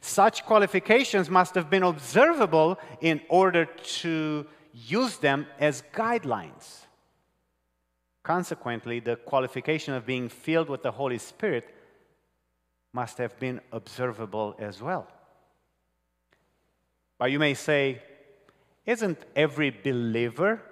Such 0.00 0.44
qualifications 0.44 1.30
must 1.30 1.54
have 1.54 1.70
been 1.70 1.84
observable 1.84 2.78
in 3.00 3.20
order 3.28 3.64
to 4.00 4.46
use 4.72 5.18
them 5.18 5.46
as 5.60 5.82
guidelines. 5.92 6.86
Consequently, 8.24 8.98
the 8.98 9.16
qualification 9.16 9.94
of 9.94 10.04
being 10.04 10.28
filled 10.28 10.68
with 10.68 10.82
the 10.82 10.92
Holy 10.92 11.18
Spirit 11.18 11.73
must 12.94 13.18
have 13.18 13.38
been 13.38 13.60
observable 13.72 14.54
as 14.58 14.80
well. 14.80 15.06
But 17.18 17.30
you 17.32 17.38
may 17.38 17.54
say, 17.54 18.00
isn't 18.86 19.18
every 19.34 19.70
believer 19.70 20.62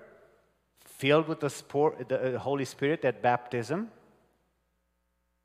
filled 0.84 1.26
with 1.26 1.40
the, 1.40 1.50
sport, 1.50 2.08
the 2.08 2.36
uh, 2.36 2.38
Holy 2.38 2.64
Spirit 2.64 3.04
at 3.04 3.22
baptism? 3.22 3.90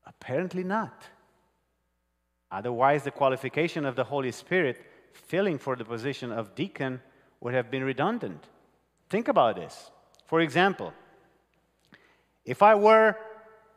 Apparently 0.06 0.62
not. 0.62 1.02
Otherwise, 2.50 3.02
the 3.02 3.10
qualification 3.10 3.84
of 3.84 3.96
the 3.96 4.04
Holy 4.04 4.30
Spirit 4.30 4.80
filling 5.12 5.58
for 5.58 5.74
the 5.74 5.84
position 5.84 6.30
of 6.30 6.54
deacon 6.54 7.00
would 7.40 7.54
have 7.54 7.70
been 7.70 7.82
redundant. 7.82 8.44
Think 9.10 9.26
about 9.26 9.56
this. 9.56 9.90
For 10.26 10.40
example, 10.40 10.92
if 12.44 12.62
I 12.62 12.76
were, 12.76 13.16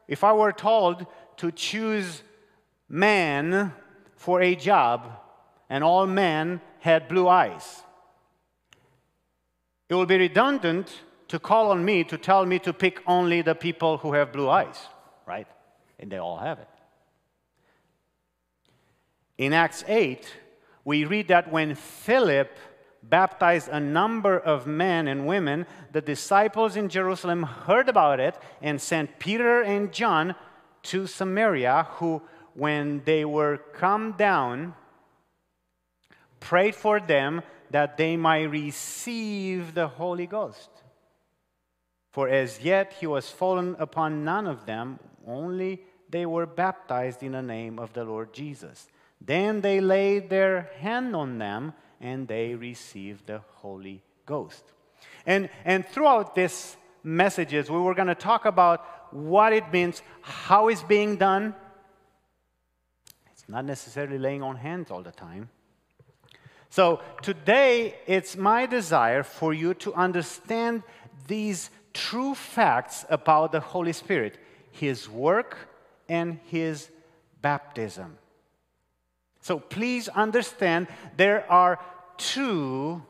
if 0.08 0.24
I 0.24 0.34
were 0.34 0.52
told 0.52 1.08
to 1.38 1.52
choose 1.52 2.22
man 2.92 3.74
for 4.16 4.42
a 4.42 4.54
job 4.54 5.10
and 5.70 5.84
all 5.84 6.06
men 6.06 6.60
had 6.80 7.08
blue 7.08 7.28
eyes, 7.28 7.84
it 9.88 9.96
would 9.96 10.10
be 10.10 10.18
redundant 10.18 11.02
to 11.30 11.40
call 11.40 11.72
on 11.72 11.84
me 11.84 12.04
to 12.04 12.18
tell 12.18 12.46
me 12.46 12.60
to 12.60 12.74
pick 12.74 13.02
only 13.08 13.42
the 13.42 13.56
people 13.56 13.98
who 13.98 14.14
have 14.14 14.34
blue 14.34 14.50
eyes, 14.50 14.88
right? 15.26 15.48
And 16.00 16.12
they 16.12 16.18
all 16.18 16.38
have 16.38 16.60
it. 16.60 16.68
In 19.38 19.54
Acts 19.54 19.84
8, 19.88 20.28
we 20.84 21.06
read 21.06 21.30
that 21.30 21.52
when 21.52 21.76
Philip 21.76 22.58
baptized 23.04 23.70
a 23.70 23.80
number 23.80 24.38
of 24.38 24.68
men 24.68 25.08
and 25.08 25.26
women, 25.26 25.66
the 25.92 26.02
disciples 26.02 26.76
in 26.76 26.90
Jerusalem 26.90 27.44
heard 27.44 27.90
about 27.90 28.20
it 28.20 28.38
and 28.62 28.80
sent 28.80 29.20
Peter 29.20 29.62
and 29.62 29.92
John 29.92 30.36
to 30.84 31.08
Samaria, 31.08 31.88
who, 31.92 32.22
when 32.54 33.02
they 33.06 33.26
were 33.26 33.58
come 33.74 34.14
down, 34.14 34.74
prayed 36.40 36.76
for 36.76 37.00
them 37.00 37.42
that 37.70 37.98
they 37.98 38.18
might 38.18 38.44
receive 38.44 39.74
the 39.74 39.88
Holy 39.88 40.28
Ghost. 40.28 40.70
For 42.12 42.28
as 42.28 42.62
yet 42.62 42.94
he 43.00 43.08
was 43.08 43.30
fallen 43.30 43.76
upon 43.80 44.26
none 44.26 44.48
of 44.48 44.66
them, 44.66 45.00
only 45.26 45.82
they 46.10 46.26
were 46.26 46.46
baptized 46.46 47.24
in 47.24 47.32
the 47.32 47.42
name 47.42 47.80
of 47.80 47.94
the 47.94 48.04
Lord 48.04 48.34
Jesus. 48.34 48.88
Then 49.22 49.62
they 49.62 49.80
laid 49.80 50.30
their 50.30 50.72
hand 50.80 51.16
on 51.16 51.38
them 51.38 51.74
and 52.02 52.28
they 52.28 52.56
received 52.56 53.28
the 53.28 53.42
Holy 53.56 54.04
Ghost. 54.26 54.64
And, 55.26 55.50
and 55.64 55.86
throughout 55.86 56.36
this 56.36 56.76
messages, 57.04 57.70
we 57.70 57.78
were 57.78 57.96
going 57.96 58.08
to 58.08 58.16
talk 58.16 58.46
about 58.46 59.14
what 59.14 59.54
it 59.54 59.72
means, 59.72 60.02
how 60.22 60.68
it's 60.68 60.84
being 60.84 61.16
done, 61.18 61.56
not 63.52 63.66
necessarily 63.66 64.18
laying 64.18 64.42
on 64.42 64.56
hands 64.56 64.90
all 64.90 65.04
the 65.04 65.12
time. 65.12 65.50
So 66.70 67.02
today, 67.22 67.96
it's 68.08 68.38
my 68.38 68.66
desire 68.66 69.24
for 69.24 69.54
you 69.54 69.74
to 69.76 69.94
understand 69.94 70.84
these 71.28 71.70
true 71.94 72.34
facts 72.34 73.06
about 73.10 73.52
the 73.52 73.60
Holy 73.60 73.92
Spirit, 73.92 74.38
His 74.72 75.10
work 75.10 75.58
and 76.08 76.40
His 76.46 76.90
baptism. 77.42 78.18
So 79.42 79.60
please 79.60 80.08
understand 80.08 80.88
there 81.18 81.50
are 81.52 81.78
two 82.18 83.04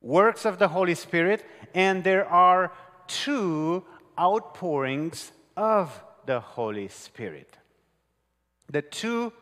works 0.00 0.46
of 0.46 0.58
the 0.58 0.68
Holy 0.68 0.94
Spirit, 0.94 1.44
and 1.74 2.02
there 2.02 2.26
are 2.26 2.72
two 3.08 3.84
outpourings 4.18 5.32
of 5.54 6.02
the 6.24 6.40
Holy 6.40 6.88
Spirit. 6.88 7.57
The 8.70 8.82
two 8.82 9.32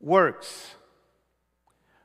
works. 0.00 0.74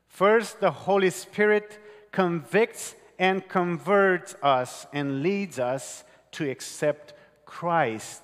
First, 0.07 0.59
the 0.59 0.71
Holy 0.71 1.09
Spirit 1.09 1.79
convicts 2.11 2.95
and 3.19 3.47
converts 3.47 4.35
us 4.41 4.87
and 4.93 5.21
leads 5.21 5.59
us 5.59 6.03
to 6.31 6.49
accept 6.49 7.13
Christ 7.45 8.23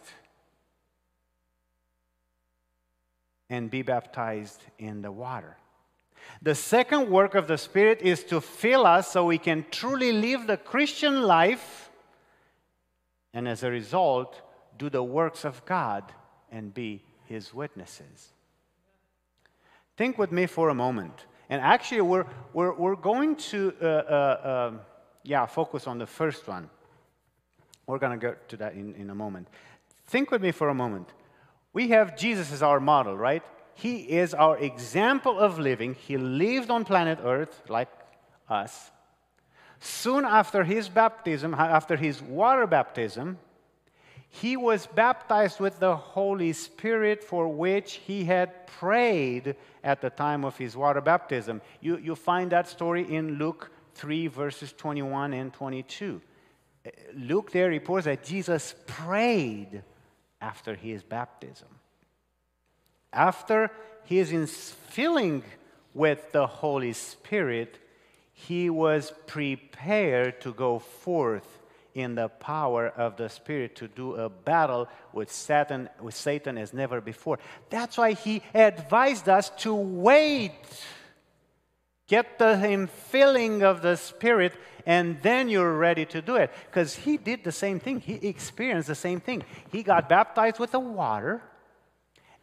and 3.50 3.70
be 3.70 3.82
baptized 3.82 4.62
in 4.80 5.02
the 5.02 5.12
water. 5.12 5.58
The 6.42 6.56
second 6.56 7.10
work 7.10 7.36
of 7.36 7.48
the 7.48 7.58
Spirit 7.58 8.02
is 8.02 8.24
to 8.26 8.40
fill 8.40 8.86
us 8.86 9.12
so 9.12 9.26
we 9.26 9.38
can 9.38 9.66
truly 9.70 10.12
live 10.12 10.48
the 10.48 10.58
Christian 10.58 11.22
life 11.24 11.84
and 13.34 13.48
as 13.48 13.64
a 13.64 13.72
result, 13.72 14.42
do 14.78 14.90
the 14.90 15.04
works 15.04 15.44
of 15.44 15.66
God 15.66 16.04
and 16.52 16.74
be 16.74 17.04
His 17.34 17.52
witnesses. 17.52 18.32
Think 19.98 20.20
with 20.20 20.32
me 20.32 20.46
for 20.46 20.70
a 20.70 20.76
moment. 20.76 21.26
And 21.50 21.60
actually, 21.62 22.02
we're, 22.02 22.28
we're, 22.54 22.76
we're 22.76 22.96
going 22.96 23.36
to, 23.52 23.74
uh, 23.82 23.86
uh, 23.86 23.88
uh, 23.88 24.72
yeah, 25.24 25.48
focus 25.48 25.88
on 25.88 25.98
the 25.98 26.06
first 26.06 26.48
one. 26.48 26.70
We're 27.88 27.98
going 27.98 28.20
to 28.20 28.24
get 28.24 28.50
to 28.50 28.58
that 28.58 28.74
in, 28.74 28.94
in 28.94 29.10
a 29.10 29.16
moment. 29.16 29.48
Think 30.06 30.30
with 30.30 30.44
me 30.44 30.52
for 30.52 30.70
a 30.70 30.76
moment. 30.76 31.10
We 31.74 31.88
have 31.88 32.16
Jesus 32.16 32.52
as 32.52 32.62
our 32.62 32.80
model, 32.80 33.18
right? 33.18 33.42
He 33.74 33.96
is 33.98 34.36
our 34.36 34.56
example 34.60 35.40
of 35.40 35.58
living. 35.58 35.96
He 35.96 36.18
lived 36.18 36.70
on 36.70 36.86
planet 36.86 37.18
Earth 37.24 37.64
like 37.68 37.90
us. 38.48 38.92
Soon 39.80 40.24
after 40.24 40.64
his 40.64 40.88
baptism, 40.88 41.56
after 41.56 41.96
his 41.96 42.22
water 42.22 42.68
baptism, 42.68 43.40
he 44.36 44.58
was 44.58 44.88
baptized 44.88 45.60
with 45.60 45.80
the 45.80 45.96
Holy 45.96 46.54
Spirit 46.54 47.24
for 47.24 47.48
which 47.48 47.94
he 47.94 48.26
had 48.26 48.66
prayed 48.66 49.56
at 49.84 50.02
the 50.02 50.10
time 50.10 50.44
of 50.44 50.58
his 50.58 50.76
water 50.76 51.02
baptism. 51.02 51.62
You, 51.82 51.98
you 51.98 52.16
find 52.16 52.52
that 52.52 52.68
story 52.68 53.04
in 53.04 53.38
Luke 53.38 53.70
3, 53.94 54.26
verses 54.28 54.74
21 54.74 55.34
and 55.34 55.54
22. 55.54 56.20
Uh, 56.84 56.90
Luke 57.16 57.52
there 57.52 57.70
reports 57.70 58.06
that 58.06 58.24
Jesus 58.24 58.74
prayed 58.88 59.84
after 60.42 60.74
his 60.74 61.04
baptism. 61.04 61.70
After 63.14 63.70
his 64.04 64.32
filling 64.90 65.44
with 65.94 66.32
the 66.32 66.48
Holy 66.48 66.94
Spirit, 66.94 67.78
he 68.34 68.72
was 68.72 69.14
prepared 69.28 70.42
to 70.42 70.54
go 70.54 70.80
forth 70.80 71.60
in 71.94 72.16
the 72.16 72.28
power 72.28 72.88
of 72.88 73.18
the 73.18 73.30
Spirit 73.30 73.76
to 73.78 73.88
do 73.88 74.16
a 74.16 74.30
battle 74.30 74.88
with 75.12 75.32
Satan, 75.32 75.90
with 76.02 76.16
Satan 76.16 76.58
as 76.58 76.74
never 76.74 77.02
before. 77.02 77.40
That's 77.70 77.98
why 77.98 78.14
he 78.14 78.42
advised 78.54 79.30
us 79.30 79.50
to 79.60 79.74
wait. 79.74 80.52
Get 82.08 82.38
the 82.40 82.56
infilling 82.56 83.62
of 83.64 83.82
the 83.82 83.96
Spirit, 83.96 84.54
and 84.86 85.22
then 85.22 85.50
you're 85.50 85.78
ready 85.78 86.06
to 86.08 86.22
do 86.22 86.36
it. 86.36 86.52
Because 86.66 86.96
he 86.96 87.18
did 87.18 87.44
the 87.44 87.52
same 87.52 87.80
thing. 87.80 88.00
He 88.00 88.16
experienced 88.28 88.88
the 88.88 88.96
same 88.96 89.20
thing. 89.20 89.44
He 89.72 89.84
got 89.84 90.10
baptized 90.10 90.60
with 90.60 90.72
the 90.72 90.80
water, 90.80 91.42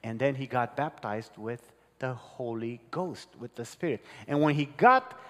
and 0.03 0.19
then 0.19 0.35
he 0.35 0.47
got 0.47 0.77
baptized 0.77 1.37
with 1.37 1.61
the 1.99 2.15
Holy 2.15 2.81
Ghost, 2.91 3.29
with 3.39 3.55
the 3.55 3.65
Spirit. 3.65 4.03
And 4.27 4.41
when 4.41 4.55
he 4.55 4.65
got 4.65 5.21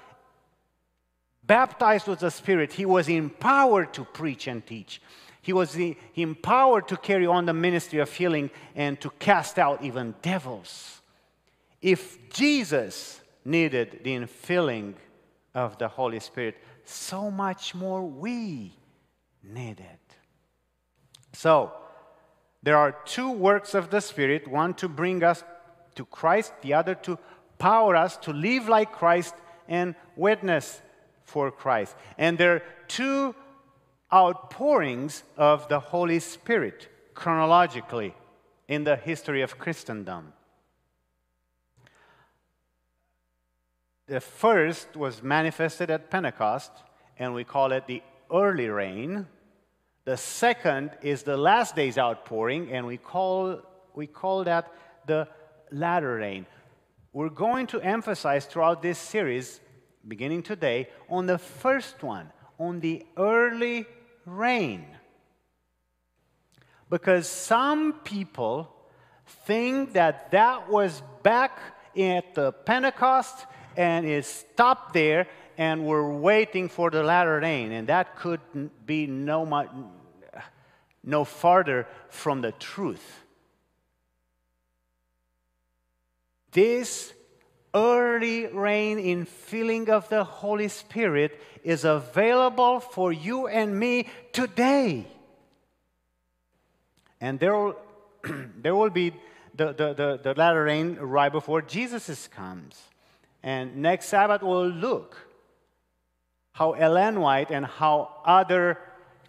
baptized 1.50 2.06
with 2.06 2.20
the 2.20 2.30
Spirit, 2.30 2.74
he 2.74 2.86
was 2.86 3.08
empowered 3.08 3.92
to 3.92 4.04
preach 4.04 4.46
and 4.46 4.64
teach. 4.64 5.02
He 5.42 5.52
was 5.52 5.76
empowered 6.14 6.86
to 6.86 6.96
carry 6.96 7.26
on 7.26 7.44
the 7.44 7.52
ministry 7.52 7.98
of 7.98 8.12
healing 8.12 8.50
and 8.76 9.00
to 9.00 9.10
cast 9.18 9.58
out 9.58 9.82
even 9.82 10.14
devils. 10.22 11.02
If 11.82 12.30
Jesus 12.30 13.20
needed 13.44 14.02
the 14.04 14.12
infilling 14.14 14.94
of 15.52 15.76
the 15.76 15.88
Holy 15.88 16.20
Spirit, 16.20 16.56
so 16.84 17.32
much 17.32 17.74
more 17.74 18.06
we 18.06 18.72
need 19.42 19.80
it. 19.80 20.06
So, 21.32 21.72
there 22.62 22.76
are 22.76 22.92
two 23.04 23.32
works 23.32 23.74
of 23.74 23.90
the 23.90 24.00
Spirit 24.00 24.46
one 24.46 24.74
to 24.74 24.88
bring 24.88 25.24
us 25.24 25.42
to 25.96 26.04
Christ, 26.04 26.52
the 26.62 26.74
other 26.74 26.94
to 27.06 27.18
power 27.58 27.96
us 27.96 28.16
to 28.18 28.32
live 28.32 28.68
like 28.68 28.92
Christ 28.92 29.34
and 29.66 29.96
witness 30.14 30.80
for 31.30 31.50
Christ. 31.50 31.96
And 32.18 32.36
there 32.36 32.56
are 32.56 32.62
two 32.88 33.34
outpourings 34.12 35.22
of 35.36 35.68
the 35.68 35.78
Holy 35.78 36.18
Spirit 36.18 36.88
chronologically 37.14 38.14
in 38.66 38.84
the 38.84 38.96
history 38.96 39.42
of 39.42 39.58
Christendom. 39.58 40.32
The 44.08 44.20
first 44.20 44.96
was 44.96 45.22
manifested 45.22 45.88
at 45.90 46.10
Pentecost, 46.10 46.72
and 47.16 47.32
we 47.32 47.44
call 47.44 47.70
it 47.70 47.86
the 47.86 48.02
early 48.32 48.68
rain. 48.68 49.26
The 50.04 50.16
second 50.16 50.90
is 51.02 51.22
the 51.22 51.36
last 51.36 51.76
day's 51.76 51.96
outpouring, 51.96 52.72
and 52.72 52.86
we 52.86 52.96
call, 52.96 53.60
we 53.94 54.08
call 54.08 54.42
that 54.44 54.72
the 55.06 55.28
latter 55.70 56.16
rain. 56.16 56.46
We're 57.12 57.28
going 57.28 57.68
to 57.68 57.80
emphasize 57.80 58.46
throughout 58.46 58.82
this 58.82 58.98
series 58.98 59.60
beginning 60.06 60.42
today, 60.42 60.88
on 61.08 61.26
the 61.26 61.38
first 61.38 62.02
one, 62.02 62.30
on 62.58 62.80
the 62.80 63.04
early 63.16 63.86
rain. 64.26 64.86
Because 66.88 67.28
some 67.28 67.94
people 68.04 68.74
think 69.44 69.92
that 69.92 70.30
that 70.32 70.68
was 70.68 71.02
back 71.22 71.58
at 71.96 72.34
the 72.34 72.52
Pentecost 72.52 73.46
and 73.76 74.06
it 74.06 74.24
stopped 74.24 74.92
there 74.92 75.26
and 75.56 75.84
we're 75.84 76.10
waiting 76.10 76.68
for 76.68 76.90
the 76.90 77.02
latter 77.02 77.38
rain. 77.38 77.72
And 77.72 77.88
that 77.88 78.16
could 78.16 78.40
be 78.86 79.06
no, 79.06 79.46
much, 79.46 79.68
no 81.04 81.24
farther 81.24 81.86
from 82.08 82.40
the 82.40 82.52
truth. 82.52 83.24
This 86.50 87.12
early 87.74 88.46
rain 88.46 88.98
in 88.98 89.24
filling 89.24 89.90
of 89.90 90.08
the 90.08 90.24
Holy 90.24 90.68
Spirit 90.68 91.40
is 91.62 91.84
available 91.84 92.80
for 92.80 93.12
you 93.12 93.46
and 93.46 93.78
me 93.78 94.08
today. 94.32 95.06
And 97.20 97.38
there 97.38 97.56
will, 97.56 97.76
there 98.62 98.74
will 98.74 98.90
be 98.90 99.14
the, 99.54 99.66
the, 99.72 99.94
the, 99.94 100.20
the 100.22 100.34
latter 100.34 100.64
rain 100.64 100.96
right 100.96 101.30
before 101.30 101.62
Jesus 101.62 102.28
comes. 102.28 102.80
And 103.42 103.76
next 103.76 104.06
Sabbath 104.06 104.42
we'll 104.42 104.68
look 104.68 105.16
how 106.52 106.72
Ellen 106.72 107.20
White 107.20 107.50
and 107.50 107.64
how 107.64 108.10
other 108.24 108.78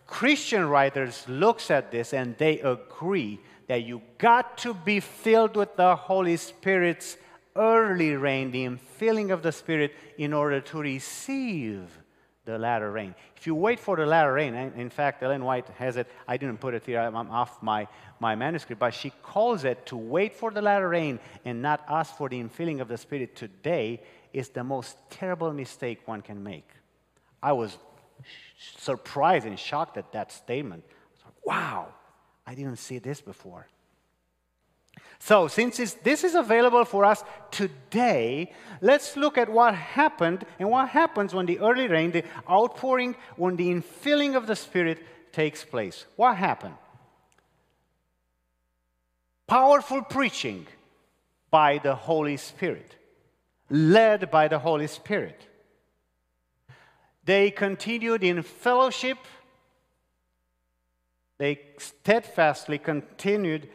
Christian 0.08 0.68
writers 0.68 1.26
looks 1.30 1.72
at 1.72 1.92
this 1.92 2.14
and 2.14 2.38
they 2.38 2.60
agree 2.60 3.40
that 3.68 3.84
you 3.84 4.02
got 4.18 4.58
to 4.58 4.74
be 4.74 5.00
filled 5.00 5.56
with 5.56 5.78
the 5.78 5.96
Holy 5.96 6.36
Spirit's 6.36 7.16
early 7.56 8.16
rain, 8.16 8.52
the 8.52 8.66
infilling 8.66 9.32
of 9.32 9.44
the 9.44 9.52
Spirit, 9.52 9.94
in 10.18 10.34
order 10.34 10.62
to 10.62 10.80
receive 10.80 11.98
the 12.46 12.58
latter 12.58 12.92
rain. 12.92 13.14
If 13.36 13.46
you 13.46 13.54
wait 13.54 13.80
for 13.80 13.96
the 13.96 14.06
latter 14.06 14.34
rain, 14.34 14.56
in 14.56 14.90
fact, 14.90 15.22
Ellen 15.22 15.44
White 15.44 15.68
has 15.78 15.98
it, 15.98 16.08
I 16.28 16.38
didn't 16.38 16.58
put 16.60 16.74
it 16.74 16.86
here, 16.86 17.00
I'm 17.00 17.16
off 17.16 17.62
my, 17.62 17.88
my 18.20 18.36
manuscript, 18.36 18.80
but 18.80 18.94
she 18.94 19.12
calls 19.22 19.64
it 19.64 19.86
to 19.88 19.98
wait 19.98 20.34
for 20.34 20.52
the 20.52 20.62
latter 20.62 20.90
rain 20.90 21.20
and 21.46 21.62
not 21.62 21.84
ask 21.88 22.16
for 22.18 22.30
the 22.30 22.42
infilling 22.42 22.82
of 22.82 22.88
the 22.88 22.98
Spirit 22.98 23.36
today 23.36 24.02
is 24.34 24.50
the 24.50 24.64
most 24.64 24.98
terrible 25.10 25.54
mistake 25.54 26.08
one 26.08 26.22
can 26.22 26.42
make. 26.42 26.70
I 27.44 27.54
was 27.54 27.78
surprised 28.78 29.46
and 29.46 29.58
shocked 29.58 29.98
at 29.98 30.12
that 30.14 30.32
statement. 30.32 30.84
wow, 31.46 31.88
I 32.46 32.56
didn't 32.56 32.78
see 32.78 33.00
this 33.00 33.22
before. 33.22 33.68
So, 35.24 35.48
since 35.48 35.78
this 36.02 36.24
is 36.24 36.34
available 36.34 36.84
for 36.84 37.06
us 37.06 37.24
today, 37.52 38.52
let's 38.82 39.16
look 39.16 39.38
at 39.38 39.50
what 39.50 39.76
happened 39.76 40.46
and 40.58 40.68
what 40.72 40.90
happens 40.90 41.32
when 41.32 41.46
the 41.46 41.60
early 41.60 41.88
rain, 41.88 42.10
the 42.10 42.24
outpouring, 42.50 43.16
when 43.36 43.56
the 43.56 43.70
infilling 43.70 44.36
of 44.36 44.48
the 44.48 44.56
Spirit 44.56 44.98
takes 45.32 45.64
place. 45.64 46.08
What 46.16 46.38
happened? 46.38 46.74
Powerful 49.46 50.02
preaching, 50.02 50.66
by 51.52 51.78
the 51.78 51.94
Holy 51.94 52.38
Spirit, 52.38 52.96
led 53.70 54.32
by 54.32 54.48
the 54.48 54.58
Holy 54.58 54.88
Spirit. 54.88 55.48
They 57.26 57.52
continued 57.52 58.24
in 58.24 58.42
fellowship. 58.42 59.20
They 61.38 61.60
steadfastly 61.78 62.80
continued 62.80 63.70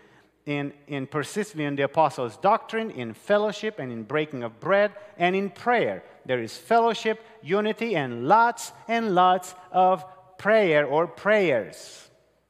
in, 0.47 0.73
in 0.87 1.09
persisting 1.09 1.61
in 1.61 1.75
the 1.75 1.83
apostles' 1.83 2.37
doctrine, 2.37 2.91
in 2.93 3.13
fellowship, 3.13 3.81
and 3.81 3.91
in 3.91 4.05
breaking 4.05 4.45
of 4.45 4.61
bread, 4.61 4.93
and 5.19 5.35
in 5.35 5.51
prayer. 5.51 6.05
There 6.25 6.41
is 6.41 6.57
fellowship, 6.57 7.21
unity, 7.43 7.97
and 7.97 8.29
lots 8.29 8.73
and 8.87 9.15
lots 9.15 9.55
of 9.73 10.05
prayer 10.39 10.87
or 10.87 11.09
prayers. 11.09 12.09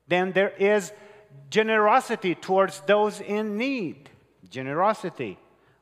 Then 0.08 0.32
there 0.32 0.50
is 0.50 0.92
generosity 1.48 2.34
towards 2.34 2.80
those 2.80 3.20
in 3.20 3.56
need. 3.56 4.10
Generosity 4.50 5.38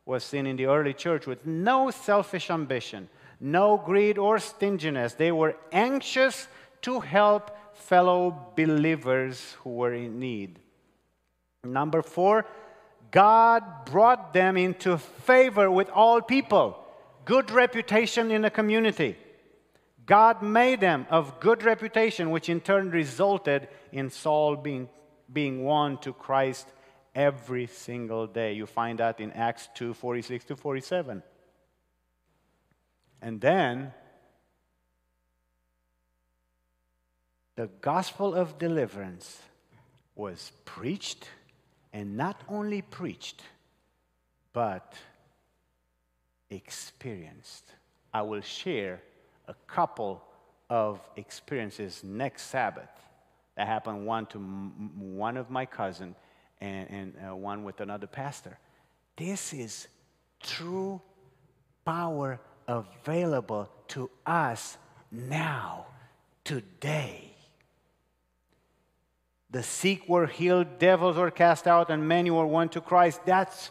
was 0.06 0.22
seen 0.22 0.46
in 0.46 0.56
the 0.56 0.66
early 0.66 0.94
church 0.94 1.26
with 1.26 1.44
no 1.44 1.90
selfish 1.90 2.50
ambition, 2.50 3.08
no 3.40 3.76
greed 3.76 4.18
or 4.18 4.38
stinginess. 4.38 5.14
They 5.14 5.32
were 5.32 5.56
anxious 5.72 6.46
to 6.82 7.00
help 7.00 7.50
fellow 7.74 8.52
believers 8.56 9.56
who 9.62 9.70
were 9.70 9.94
in 9.94 10.20
need. 10.20 10.60
Number 11.64 12.02
four, 12.02 12.46
God 13.10 13.62
brought 13.86 14.32
them 14.32 14.56
into 14.56 14.98
favor 14.98 15.70
with 15.70 15.88
all 15.90 16.20
people, 16.20 16.84
good 17.24 17.50
reputation 17.50 18.30
in 18.30 18.42
the 18.42 18.50
community. 18.50 19.16
God 20.06 20.42
made 20.42 20.80
them 20.80 21.06
of 21.10 21.40
good 21.40 21.62
reputation, 21.62 22.30
which 22.30 22.48
in 22.48 22.60
turn 22.60 22.90
resulted 22.90 23.68
in 23.92 24.10
Saul 24.10 24.56
being, 24.56 24.88
being 25.32 25.64
won 25.64 25.98
to 25.98 26.12
Christ 26.12 26.66
every 27.14 27.66
single 27.66 28.26
day. 28.26 28.52
You 28.54 28.66
find 28.66 28.98
that 28.98 29.20
in 29.20 29.32
Acts 29.32 29.68
2 29.74 29.94
46 29.94 30.44
to 30.46 30.56
47. 30.56 31.22
And 33.22 33.40
then 33.40 33.94
the 37.56 37.68
gospel 37.80 38.34
of 38.34 38.58
deliverance 38.58 39.40
was 40.14 40.52
preached, 40.64 41.28
and 41.94 42.16
not 42.16 42.42
only 42.48 42.82
preached, 42.82 43.42
but 44.52 44.94
experienced. 46.50 47.72
I 48.12 48.22
will 48.22 48.40
share 48.42 49.00
a 49.46 49.54
couple 49.68 50.22
of 50.68 51.00
experiences 51.16 52.02
next 52.02 52.42
Sabbath 52.48 52.90
that 53.56 53.68
happened 53.68 54.04
one 54.04 54.26
to 54.26 54.38
m- 54.38 54.90
one 55.16 55.36
of 55.36 55.50
my 55.50 55.64
cousin 55.64 56.16
and, 56.60 56.90
and 56.90 57.14
uh, 57.30 57.36
one 57.36 57.62
with 57.62 57.80
another 57.80 58.08
pastor. 58.08 58.58
This 59.16 59.52
is 59.52 59.86
true 60.42 61.00
power 61.84 62.40
available 62.66 63.68
to 63.88 64.10
us 64.26 64.78
now, 65.12 65.86
today. 66.42 67.23
The 69.54 69.62
sick 69.62 70.08
were 70.08 70.26
healed, 70.26 70.80
devils 70.80 71.16
were 71.16 71.30
cast 71.30 71.68
out, 71.68 71.88
and 71.88 72.08
many 72.08 72.28
were 72.28 72.44
won 72.44 72.70
to 72.70 72.80
Christ. 72.80 73.20
That's 73.24 73.70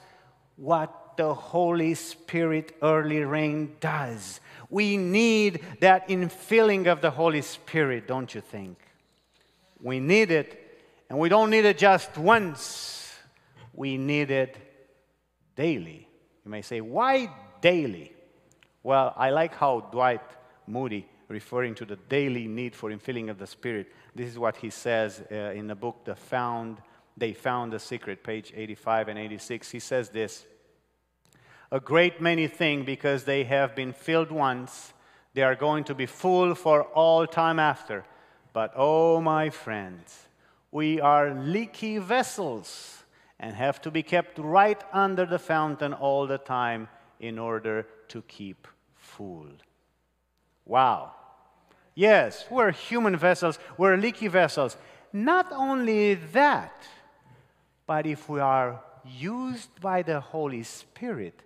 what 0.55 1.17
the 1.17 1.33
Holy 1.33 1.93
Spirit 1.93 2.73
early 2.81 3.19
rain 3.25 3.75
does. 3.81 4.39
We 4.69 4.95
need 4.95 5.59
that 5.81 6.07
infilling 6.07 6.87
of 6.87 7.01
the 7.01 7.11
Holy 7.11 7.41
Spirit, 7.41 8.07
don't 8.07 8.33
you 8.33 8.39
think? 8.39 8.77
We 9.81 9.99
need 9.99 10.31
it, 10.31 10.81
and 11.09 11.19
we 11.19 11.27
don't 11.27 11.49
need 11.49 11.65
it 11.65 11.77
just 11.77 12.17
once, 12.17 13.13
we 13.73 13.97
need 13.97 14.31
it 14.31 14.55
daily. 15.57 16.07
You 16.45 16.51
may 16.51 16.61
say, 16.61 16.79
why 16.79 17.29
daily? 17.59 18.13
Well, 18.83 19.13
I 19.17 19.31
like 19.31 19.53
how 19.53 19.81
Dwight 19.91 20.21
Moody, 20.65 21.09
referring 21.27 21.75
to 21.75 21.85
the 21.85 21.95
daily 21.95 22.47
need 22.47 22.75
for 22.75 22.89
infilling 22.89 23.29
of 23.29 23.37
the 23.37 23.47
Spirit, 23.47 23.91
this 24.15 24.29
is 24.29 24.39
what 24.39 24.57
he 24.57 24.69
says 24.69 25.23
uh, 25.31 25.35
in 25.35 25.67
the 25.67 25.75
book, 25.75 26.05
The 26.05 26.15
Found, 26.15 26.77
They 27.17 27.33
Found 27.33 27.73
the 27.73 27.79
Secret, 27.79 28.23
page 28.23 28.53
85 28.55 29.09
and 29.09 29.19
86. 29.19 29.71
He 29.71 29.79
says 29.79 30.09
this 30.09 30.45
A 31.71 31.79
great 31.79 32.21
many 32.21 32.47
think 32.47 32.85
because 32.85 33.23
they 33.23 33.43
have 33.45 33.75
been 33.75 33.93
filled 33.93 34.31
once, 34.31 34.93
they 35.33 35.41
are 35.41 35.55
going 35.55 35.83
to 35.85 35.95
be 35.95 36.05
full 36.05 36.55
for 36.55 36.83
all 36.83 37.25
time 37.25 37.59
after. 37.59 38.05
But 38.53 38.73
oh, 38.75 39.19
my 39.19 39.49
friends, 39.49 40.27
we 40.71 41.01
are 41.01 41.33
leaky 41.33 41.97
vessels 41.97 43.03
and 43.39 43.55
have 43.55 43.81
to 43.81 43.91
be 43.91 44.03
kept 44.03 44.37
right 44.37 44.81
under 44.93 45.25
the 45.25 45.39
fountain 45.39 45.93
all 45.93 46.27
the 46.27 46.37
time 46.37 46.87
in 47.19 47.39
order 47.39 47.87
to 48.09 48.21
keep 48.23 48.67
full. 48.95 49.47
Wow. 50.65 51.11
Yes, 51.95 52.45
we're 52.49 52.71
human 52.71 53.17
vessels, 53.17 53.59
we're 53.77 53.97
leaky 53.97 54.27
vessels. 54.27 54.77
Not 55.11 55.51
only 55.51 56.15
that, 56.15 56.73
but 57.85 58.05
if 58.07 58.27
we 58.27 58.39
are 58.39 58.81
used 59.05 59.69
by 59.79 60.01
the 60.01 60.19
Holy 60.19 60.63
Spirit, 60.63 61.39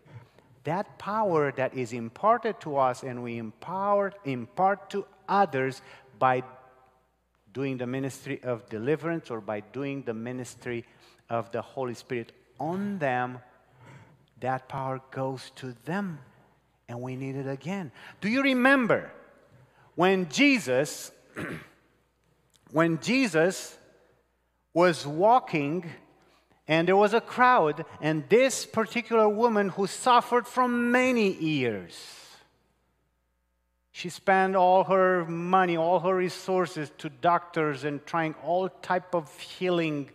that 0.64 0.98
power 1.00 1.52
that 1.54 1.74
is 1.74 1.92
imparted 1.94 2.60
to 2.62 2.78
us 2.78 3.04
and 3.04 3.24
we 3.24 3.38
empower, 3.38 4.14
impart 4.24 4.90
to 4.92 5.06
others 5.28 5.82
by 6.20 6.44
doing 7.54 7.78
the 7.78 7.88
ministry 7.88 8.42
of 8.44 8.70
deliverance 8.70 9.32
or 9.32 9.42
by 9.42 9.60
doing 9.60 10.04
the 10.04 10.14
ministry 10.14 10.86
of 11.30 11.52
the 11.52 11.62
Holy 11.62 11.94
Spirit 11.94 12.32
on 12.60 13.00
them, 13.00 13.40
that 14.40 14.70
power 14.70 15.02
goes 15.12 15.52
to 15.56 15.76
them 15.86 16.20
and 16.88 17.02
we 17.02 17.16
need 17.16 17.36
it 17.36 17.48
again. 17.48 17.92
Do 18.22 18.30
you 18.30 18.42
remember 18.42 19.12
when 19.96 20.30
Jesus, 20.30 21.12
when 22.72 23.00
Jesus 23.00 23.78
was 24.74 25.06
walking 25.06 25.90
and 26.68 26.88
there 26.88 26.98
was 26.98 27.14
a 27.14 27.22
crowd, 27.22 27.86
and 28.02 28.28
this 28.30 28.66
particular 28.66 29.28
woman 29.28 29.70
who 29.70 29.88
suffered 29.88 30.46
from 30.46 30.92
many 30.92 31.34
years, 31.34 32.28
she 33.92 34.10
spent 34.10 34.56
all 34.56 34.84
her 34.84 35.26
money, 35.26 35.78
all 35.78 36.00
her 36.02 36.16
resources 36.16 36.92
to 37.00 37.10
doctors 37.10 37.84
and 37.84 38.06
trying 38.06 38.36
all 38.44 38.70
type 38.70 39.16
of 39.16 39.36
healing 39.40 40.12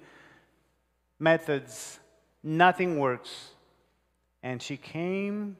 methods. 1.18 1.98
Nothing 2.44 2.98
works. 2.98 3.48
And 4.42 4.62
she 4.62 4.76
came 4.76 5.56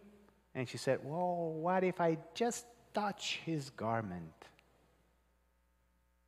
and 0.55 0.69
she 0.69 0.79
said, 0.79 1.01
Whoa, 1.03 1.55
what 1.61 1.85
if 1.85 2.01
I 2.01 2.19
just 2.35 2.67
touch 2.95 3.41
his 3.45 3.71
garment. 3.71 4.33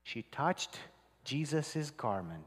She 0.02 0.22
touched 0.22 0.78
Jesus' 1.24 1.90
garment. 1.90 2.44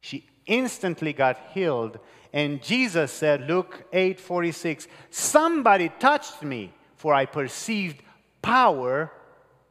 She 0.00 0.26
instantly 0.46 1.12
got 1.12 1.38
healed. 1.52 1.98
And 2.32 2.62
Jesus 2.62 3.12
said, 3.12 3.48
Luke 3.48 3.84
8 3.92 4.20
46, 4.20 4.86
somebody 5.10 5.90
touched 5.98 6.42
me, 6.42 6.72
for 6.94 7.14
I 7.14 7.26
perceived 7.26 8.02
power 8.42 9.10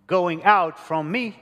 going 0.08 0.44
out 0.44 0.78
from 0.78 1.12
me. 1.12 1.40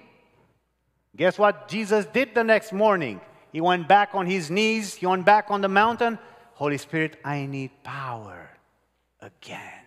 Guess 1.16 1.38
what 1.38 1.68
Jesus 1.68 2.06
did 2.06 2.36
the 2.36 2.44
next 2.44 2.74
morning? 2.74 3.22
He 3.52 3.62
went 3.62 3.88
back 3.88 4.10
on 4.14 4.26
his 4.26 4.50
knees, 4.50 4.96
he 4.96 5.06
went 5.06 5.26
back 5.26 5.50
on 5.50 5.62
the 5.62 5.68
mountain. 5.68 6.20
Holy 6.56 6.78
Spirit, 6.78 7.20
I 7.24 7.46
need 7.46 7.72
power 7.84 8.53
again. 9.24 9.86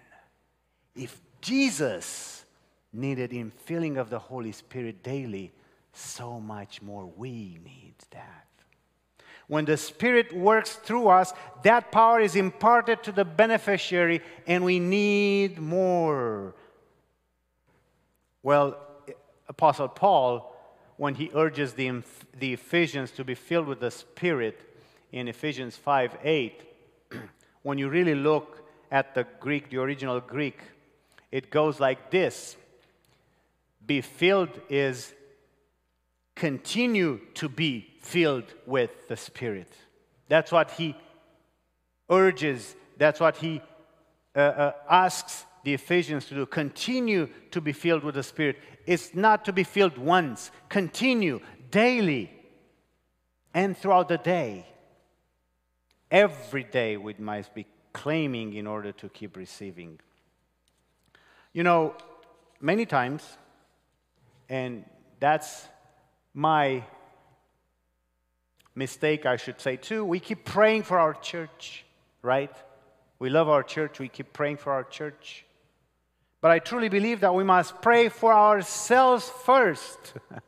If 0.94 1.20
Jesus 1.40 2.44
needed 2.92 3.30
infilling 3.30 3.98
of 3.98 4.10
the 4.10 4.18
Holy 4.18 4.52
Spirit 4.52 5.02
daily, 5.02 5.52
so 5.92 6.40
much 6.40 6.82
more 6.82 7.06
we 7.16 7.58
need 7.62 7.94
that. 8.10 8.46
When 9.48 9.64
the 9.64 9.76
Spirit 9.76 10.34
works 10.34 10.74
through 10.74 11.08
us, 11.08 11.32
that 11.62 11.92
power 11.92 12.20
is 12.20 12.34
imparted 12.34 13.02
to 13.04 13.12
the 13.12 13.24
beneficiary, 13.24 14.22
and 14.46 14.64
we 14.64 14.80
need 14.80 15.58
more. 15.58 16.54
Well, 18.42 18.76
Apostle 19.48 19.88
Paul, 19.88 20.52
when 20.96 21.14
he 21.14 21.30
urges 21.34 21.74
the, 21.74 22.02
the 22.38 22.54
Ephesians 22.54 23.12
to 23.12 23.24
be 23.24 23.34
filled 23.34 23.68
with 23.68 23.80
the 23.80 23.90
Spirit 23.90 24.60
in 25.12 25.28
Ephesians 25.28 25.76
5 25.76 26.18
8, 26.24 26.62
when 27.62 27.78
you 27.78 27.88
really 27.88 28.14
look 28.16 28.65
at 28.90 29.14
the 29.14 29.26
Greek, 29.40 29.70
the 29.70 29.78
original 29.78 30.20
Greek, 30.20 30.58
it 31.30 31.50
goes 31.50 31.80
like 31.80 32.10
this 32.10 32.56
Be 33.84 34.00
filled 34.00 34.60
is 34.68 35.12
continue 36.34 37.20
to 37.34 37.48
be 37.48 37.88
filled 38.00 38.52
with 38.66 39.08
the 39.08 39.16
Spirit. 39.16 39.72
That's 40.28 40.52
what 40.52 40.70
he 40.72 40.94
urges, 42.08 42.74
that's 42.96 43.20
what 43.20 43.36
he 43.36 43.60
uh, 44.34 44.38
uh, 44.38 44.72
asks 44.88 45.44
the 45.64 45.74
Ephesians 45.74 46.26
to 46.26 46.34
do. 46.34 46.46
Continue 46.46 47.28
to 47.50 47.60
be 47.60 47.72
filled 47.72 48.04
with 48.04 48.14
the 48.14 48.22
Spirit. 48.22 48.58
It's 48.86 49.14
not 49.14 49.44
to 49.46 49.52
be 49.52 49.64
filled 49.64 49.98
once, 49.98 50.50
continue 50.68 51.40
daily 51.70 52.30
and 53.52 53.76
throughout 53.76 54.08
the 54.08 54.18
day. 54.18 54.66
Every 56.10 56.62
day 56.62 56.96
we 56.96 57.14
must 57.18 57.54
be 57.54 57.66
claiming 57.96 58.52
in 58.52 58.66
order 58.66 58.92
to 58.92 59.08
keep 59.08 59.38
receiving. 59.38 59.98
You 61.54 61.62
know, 61.62 61.94
many 62.60 62.84
times, 62.84 63.22
and 64.50 64.84
that's 65.18 65.66
my 66.34 66.84
mistake, 68.74 69.24
I 69.24 69.38
should 69.38 69.62
say, 69.62 69.76
too, 69.76 70.04
we 70.04 70.20
keep 70.20 70.44
praying 70.44 70.82
for 70.82 70.98
our 70.98 71.14
church, 71.14 71.86
right? 72.20 72.54
We 73.18 73.30
love 73.30 73.48
our 73.48 73.62
church, 73.62 73.98
we 73.98 74.08
keep 74.08 74.34
praying 74.34 74.58
for 74.58 74.74
our 74.74 74.84
church. 74.84 75.46
But 76.42 76.50
I 76.50 76.58
truly 76.58 76.90
believe 76.90 77.20
that 77.20 77.34
we 77.34 77.44
must 77.44 77.80
pray 77.80 78.10
for 78.10 78.34
ourselves 78.34 79.32
first. 79.46 80.12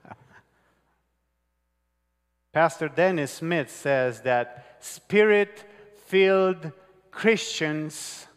Pastor 2.52 2.88
Dennis 2.88 3.32
Smith 3.32 3.70
says 3.70 4.20
that 4.22 4.76
spirit 4.80 5.64
filled 6.06 6.72
Christians 7.18 8.28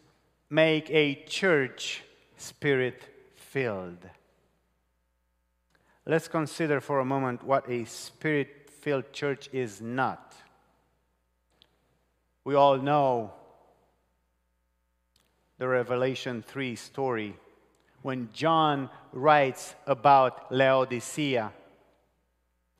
make 0.50 0.89
a 0.89 1.13
church 1.26 2.02
spirit 2.36 3.04
filled. 3.36 4.10
Let's 6.08 6.28
consider 6.28 6.82
for 6.82 7.00
a 7.00 7.06
moment 7.06 7.44
what 7.44 7.70
a 7.70 7.86
spirit 7.86 8.72
filled 8.82 9.13
church 9.13 9.50
is 9.54 9.82
not. 9.82 10.34
We 12.44 12.56
all 12.56 12.80
know 12.80 13.34
the 15.60 15.67
Revelation 15.67 16.41
3 16.41 16.76
story 16.76 17.36
when 18.02 18.30
John 18.34 18.89
writes 19.13 19.76
about 19.86 20.52
Laodicea, 20.52 21.54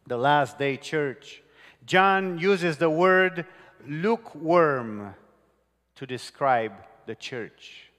the 0.08 0.18
last 0.18 0.58
day 0.58 0.78
church. 0.78 1.44
John 1.86 2.40
uses 2.40 2.78
the 2.78 2.90
word 2.90 3.46
lukewarm 3.86 5.14
to 6.02 6.08
describe 6.08 6.74
the 7.06 7.14
church. 7.14 7.92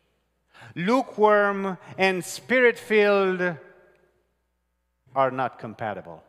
Lukewarm 0.75 1.79
and 1.97 2.25
spirit 2.25 2.77
filled 2.77 3.57
are 5.15 5.31
not 5.31 5.61
compatible. 5.61 6.21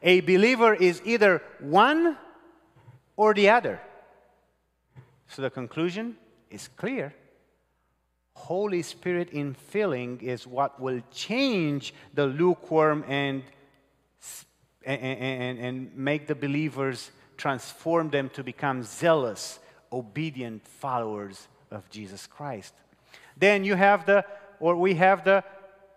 A 0.00 0.20
believer 0.20 0.74
is 0.74 1.02
either 1.04 1.42
one 1.58 2.16
or 3.16 3.34
the 3.34 3.50
other. 3.50 3.80
So 5.26 5.42
the 5.42 5.50
conclusion 5.50 6.16
is 6.50 6.68
clear. 6.68 7.12
Holy 8.34 8.82
Spirit 8.82 9.32
infilling 9.32 10.22
is 10.22 10.46
what 10.46 10.80
will 10.80 11.00
change 11.10 11.92
the 12.14 12.26
lukewarm 12.26 13.04
and, 13.08 13.42
and, 14.86 15.00
and, 15.02 15.58
and 15.58 15.96
make 15.96 16.28
the 16.28 16.36
believers 16.36 17.10
transform 17.38 18.10
them 18.10 18.28
to 18.30 18.44
become 18.44 18.82
zealous, 18.82 19.58
obedient 19.90 20.66
followers 20.66 21.48
of 21.70 21.88
Jesus 21.88 22.26
Christ. 22.26 22.74
Then 23.36 23.64
you 23.64 23.76
have 23.76 24.04
the, 24.04 24.24
or 24.60 24.76
we 24.76 24.94
have 24.94 25.24
the, 25.24 25.44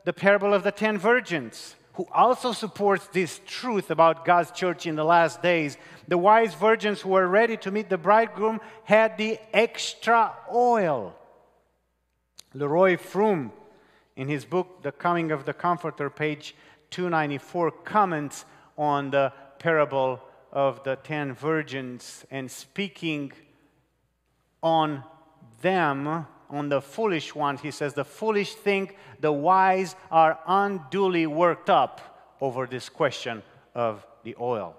the 0.05 0.13
parable 0.13 0.53
of 0.53 0.63
the 0.63 0.71
ten 0.71 0.97
virgins, 0.97 1.75
who 1.95 2.07
also 2.13 2.53
supports 2.53 3.07
this 3.07 3.41
truth 3.45 3.91
about 3.91 4.23
God's 4.23 4.51
church 4.51 4.85
in 4.85 4.95
the 4.95 5.03
last 5.03 5.41
days. 5.41 5.77
The 6.07 6.17
wise 6.17 6.53
virgins 6.53 7.01
who 7.01 7.09
were 7.09 7.27
ready 7.27 7.57
to 7.57 7.71
meet 7.71 7.89
the 7.89 7.97
bridegroom 7.97 8.61
had 8.85 9.17
the 9.17 9.39
extra 9.51 10.33
oil. 10.53 11.15
Leroy 12.53 12.95
Froom, 12.95 13.51
in 14.15 14.27
his 14.27 14.45
book, 14.45 14.83
The 14.83 14.91
Coming 14.91 15.31
of 15.31 15.45
the 15.45 15.53
Comforter, 15.53 16.09
page 16.09 16.55
294, 16.91 17.71
comments 17.71 18.45
on 18.77 19.11
the 19.11 19.33
parable 19.59 20.21
of 20.51 20.83
the 20.83 20.95
ten 20.95 21.33
virgins 21.33 22.25
and 22.29 22.49
speaking 22.51 23.31
on 24.61 25.03
them, 25.61 26.25
on 26.49 26.69
the 26.69 26.81
foolish 26.81 27.33
ones, 27.33 27.61
he 27.61 27.71
says, 27.71 27.93
The 27.93 28.05
foolish 28.05 28.53
think 28.55 28.97
the 29.19 29.31
wise 29.31 29.95
are 30.11 30.39
unduly 30.45 31.27
worked 31.27 31.69
up 31.69 32.35
over 32.41 32.65
this 32.65 32.89
question 32.89 33.41
of 33.73 34.05
the 34.23 34.35
oil. 34.39 34.75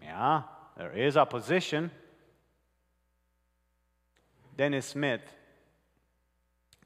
Yeah, 0.00 0.42
there 0.76 0.92
is 0.92 1.16
opposition. 1.16 1.90
Dennis 4.56 4.86
Smith 4.86 5.22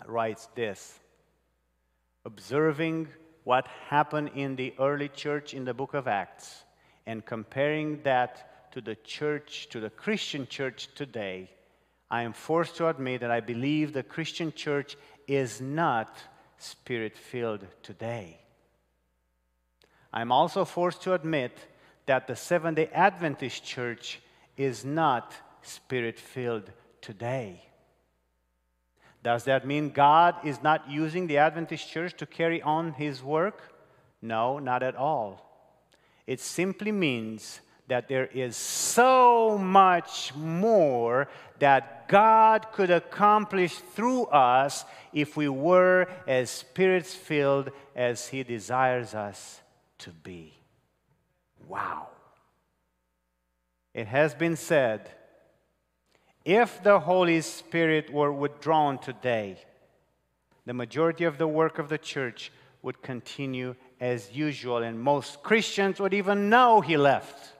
writes 0.06 0.48
this 0.54 0.98
Observing 2.24 3.08
what 3.44 3.66
happened 3.88 4.30
in 4.34 4.56
the 4.56 4.74
early 4.78 5.08
church 5.08 5.52
in 5.52 5.64
the 5.64 5.74
book 5.74 5.92
of 5.92 6.08
Acts 6.08 6.63
and 7.06 7.24
comparing 7.24 8.02
that 8.02 8.72
to 8.72 8.80
the 8.80 8.96
church, 8.96 9.68
to 9.70 9.80
the 9.80 9.90
Christian 9.90 10.46
church 10.46 10.88
today, 10.94 11.50
I 12.10 12.22
am 12.22 12.32
forced 12.32 12.76
to 12.76 12.88
admit 12.88 13.20
that 13.20 13.30
I 13.30 13.40
believe 13.40 13.92
the 13.92 14.02
Christian 14.02 14.52
church 14.52 14.96
is 15.26 15.60
not 15.60 16.16
spirit 16.58 17.16
filled 17.16 17.66
today. 17.82 18.38
I'm 20.12 20.30
also 20.30 20.64
forced 20.64 21.02
to 21.02 21.14
admit 21.14 21.58
that 22.06 22.26
the 22.26 22.36
Seventh 22.36 22.76
day 22.76 22.88
Adventist 22.92 23.64
church 23.64 24.20
is 24.56 24.84
not 24.84 25.34
spirit 25.62 26.18
filled 26.18 26.70
today. 27.00 27.62
Does 29.22 29.44
that 29.44 29.66
mean 29.66 29.90
God 29.90 30.36
is 30.44 30.62
not 30.62 30.88
using 30.88 31.26
the 31.26 31.38
Adventist 31.38 31.90
church 31.90 32.14
to 32.18 32.26
carry 32.26 32.60
on 32.60 32.92
his 32.92 33.22
work? 33.22 33.74
No, 34.20 34.58
not 34.58 34.82
at 34.82 34.96
all. 34.96 35.53
It 36.26 36.40
simply 36.40 36.92
means 36.92 37.60
that 37.86 38.08
there 38.08 38.26
is 38.26 38.56
so 38.56 39.58
much 39.58 40.34
more 40.34 41.28
that 41.58 42.08
God 42.08 42.72
could 42.72 42.90
accomplish 42.90 43.74
through 43.74 44.24
us 44.26 44.84
if 45.12 45.36
we 45.36 45.48
were 45.48 46.06
as 46.26 46.50
spirit 46.50 47.06
filled 47.06 47.70
as 47.94 48.28
He 48.28 48.42
desires 48.42 49.14
us 49.14 49.60
to 49.98 50.10
be. 50.10 50.54
Wow. 51.68 52.08
It 53.92 54.06
has 54.06 54.34
been 54.34 54.56
said 54.56 55.10
if 56.44 56.82
the 56.82 57.00
Holy 57.00 57.40
Spirit 57.40 58.12
were 58.12 58.32
withdrawn 58.32 58.98
today, 58.98 59.56
the 60.66 60.74
majority 60.74 61.24
of 61.24 61.38
the 61.38 61.48
work 61.48 61.78
of 61.78 61.88
the 61.88 61.98
church 61.98 62.50
would 62.82 63.00
continue 63.02 63.74
as 64.00 64.32
usual, 64.32 64.78
and 64.78 65.00
most 65.00 65.42
Christians 65.42 66.00
would 66.00 66.14
even 66.14 66.48
know 66.48 66.80
He 66.80 66.96
left 66.96 67.52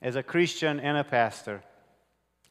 as 0.00 0.16
a 0.16 0.22
Christian 0.22 0.80
and 0.80 0.96
a 0.96 1.04
pastor. 1.04 1.62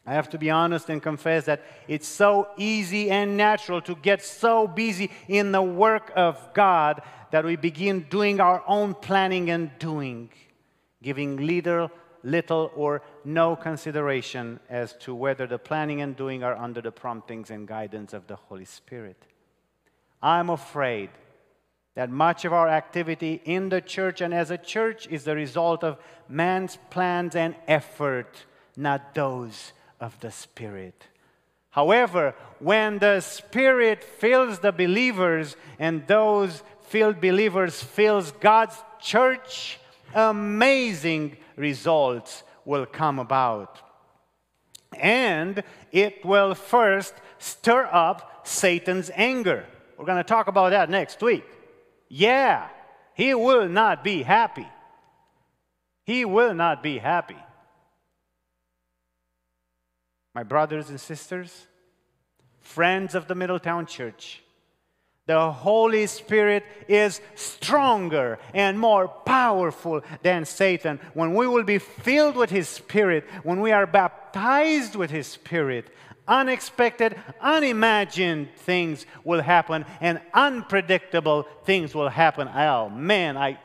I 0.06 0.14
have 0.14 0.30
to 0.30 0.38
be 0.38 0.52
honest 0.52 0.90
and 0.90 1.02
confess 1.02 1.46
that 1.46 1.64
it's 1.88 2.08
so 2.08 2.50
easy 2.58 3.10
and 3.10 3.38
natural 3.38 3.82
to 3.82 3.96
get 3.96 4.24
so 4.24 4.68
busy 4.68 5.10
in 5.28 5.52
the 5.52 5.64
work 5.64 6.12
of 6.16 6.54
God 6.54 7.02
that 7.32 7.44
we 7.44 7.56
begin 7.56 8.06
doing 8.10 8.40
our 8.40 8.64
own 8.68 8.94
planning 8.94 9.50
and 9.50 9.72
doing, 9.80 10.30
giving 11.02 11.38
little, 11.38 11.90
little 12.24 12.72
or 12.76 13.02
no 13.24 13.56
consideration 13.56 14.60
as 14.70 14.94
to 14.94 15.16
whether 15.16 15.48
the 15.48 15.58
planning 15.58 16.02
and 16.02 16.16
doing 16.16 16.44
are 16.44 16.56
under 16.56 16.82
the 16.82 16.92
promptings 16.92 17.50
and 17.50 17.68
guidance 17.68 18.14
of 18.14 18.28
the 18.28 18.36
Holy 18.36 18.66
Spirit. 18.66 19.22
I'm 20.22 20.52
afraid 20.52 21.10
that 21.96 22.10
much 22.10 22.44
of 22.46 22.54
our 22.54 22.68
activity 22.68 23.42
in 23.46 23.70
the 23.70 23.82
church 23.82 24.22
and 24.22 24.34
as 24.34 24.52
a 24.52 24.58
church 24.58 25.08
is 25.08 25.24
the 25.24 25.36
result 25.36 25.84
of 25.84 25.98
man's 26.28 26.78
plans 26.90 27.36
and 27.36 27.56
effort, 27.68 28.46
not 28.76 29.16
those 29.16 29.72
of 30.00 30.20
the 30.20 30.30
Spirit. 30.30 31.08
However, 31.70 32.36
when 32.60 33.00
the 33.00 33.22
Spirit 33.22 34.04
fills 34.04 34.60
the 34.60 34.72
believers 34.72 35.56
and 35.80 36.06
those 36.08 36.64
filled 36.82 37.20
believers 37.22 37.82
fills 37.82 38.32
God's 38.32 38.82
church, 39.02 39.80
amazing 40.14 41.38
results 41.56 42.44
will 42.66 42.86
come 42.86 43.20
about. 43.20 43.82
And 44.98 45.64
it 45.92 46.26
will 46.26 46.56
first 46.56 47.14
stir 47.38 47.88
up 47.92 48.48
Satan's 48.48 49.12
anger. 49.14 49.66
We're 49.98 50.06
going 50.06 50.18
to 50.18 50.24
talk 50.24 50.48
about 50.48 50.72
that 50.72 50.90
next 50.90 51.22
week. 51.22 51.46
Yeah, 52.08 52.68
he 53.14 53.34
will 53.34 53.68
not 53.68 54.04
be 54.04 54.24
happy. 54.24 54.68
He 56.04 56.24
will 56.26 56.54
not 56.54 56.84
be 56.84 56.98
happy. 57.00 57.38
My 60.34 60.44
brothers 60.44 60.90
and 60.90 61.00
sisters, 61.00 61.68
friends 62.62 63.16
of 63.16 63.28
the 63.28 63.36
Middletown 63.36 63.86
Church, 63.86 64.44
the 65.28 65.52
Holy 65.52 66.06
Spirit 66.06 66.64
is 66.88 67.20
stronger 67.34 68.38
and 68.54 68.80
more 68.80 69.08
powerful 69.08 70.02
than 70.22 70.46
Satan. 70.46 71.00
When 71.14 71.34
we 71.34 71.48
will 71.48 71.64
be 71.64 71.80
filled 71.80 72.36
with 72.36 72.52
His 72.52 72.70
Spirit, 72.70 73.26
when 73.44 73.60
we 73.60 73.72
are 73.72 73.88
baptized 73.88 74.96
with 74.96 75.10
His 75.10 75.26
Spirit, 75.26 75.90
unexpected, 76.28 77.20
unimagined 77.42 78.50
things 78.58 79.06
will 79.24 79.42
happen 79.42 79.86
and 80.00 80.22
unpredictable 80.34 81.48
things 81.64 81.96
will 81.96 82.10
happen. 82.10 82.48
Oh 82.48 82.90
man, 82.90 83.36
I, 83.36 83.60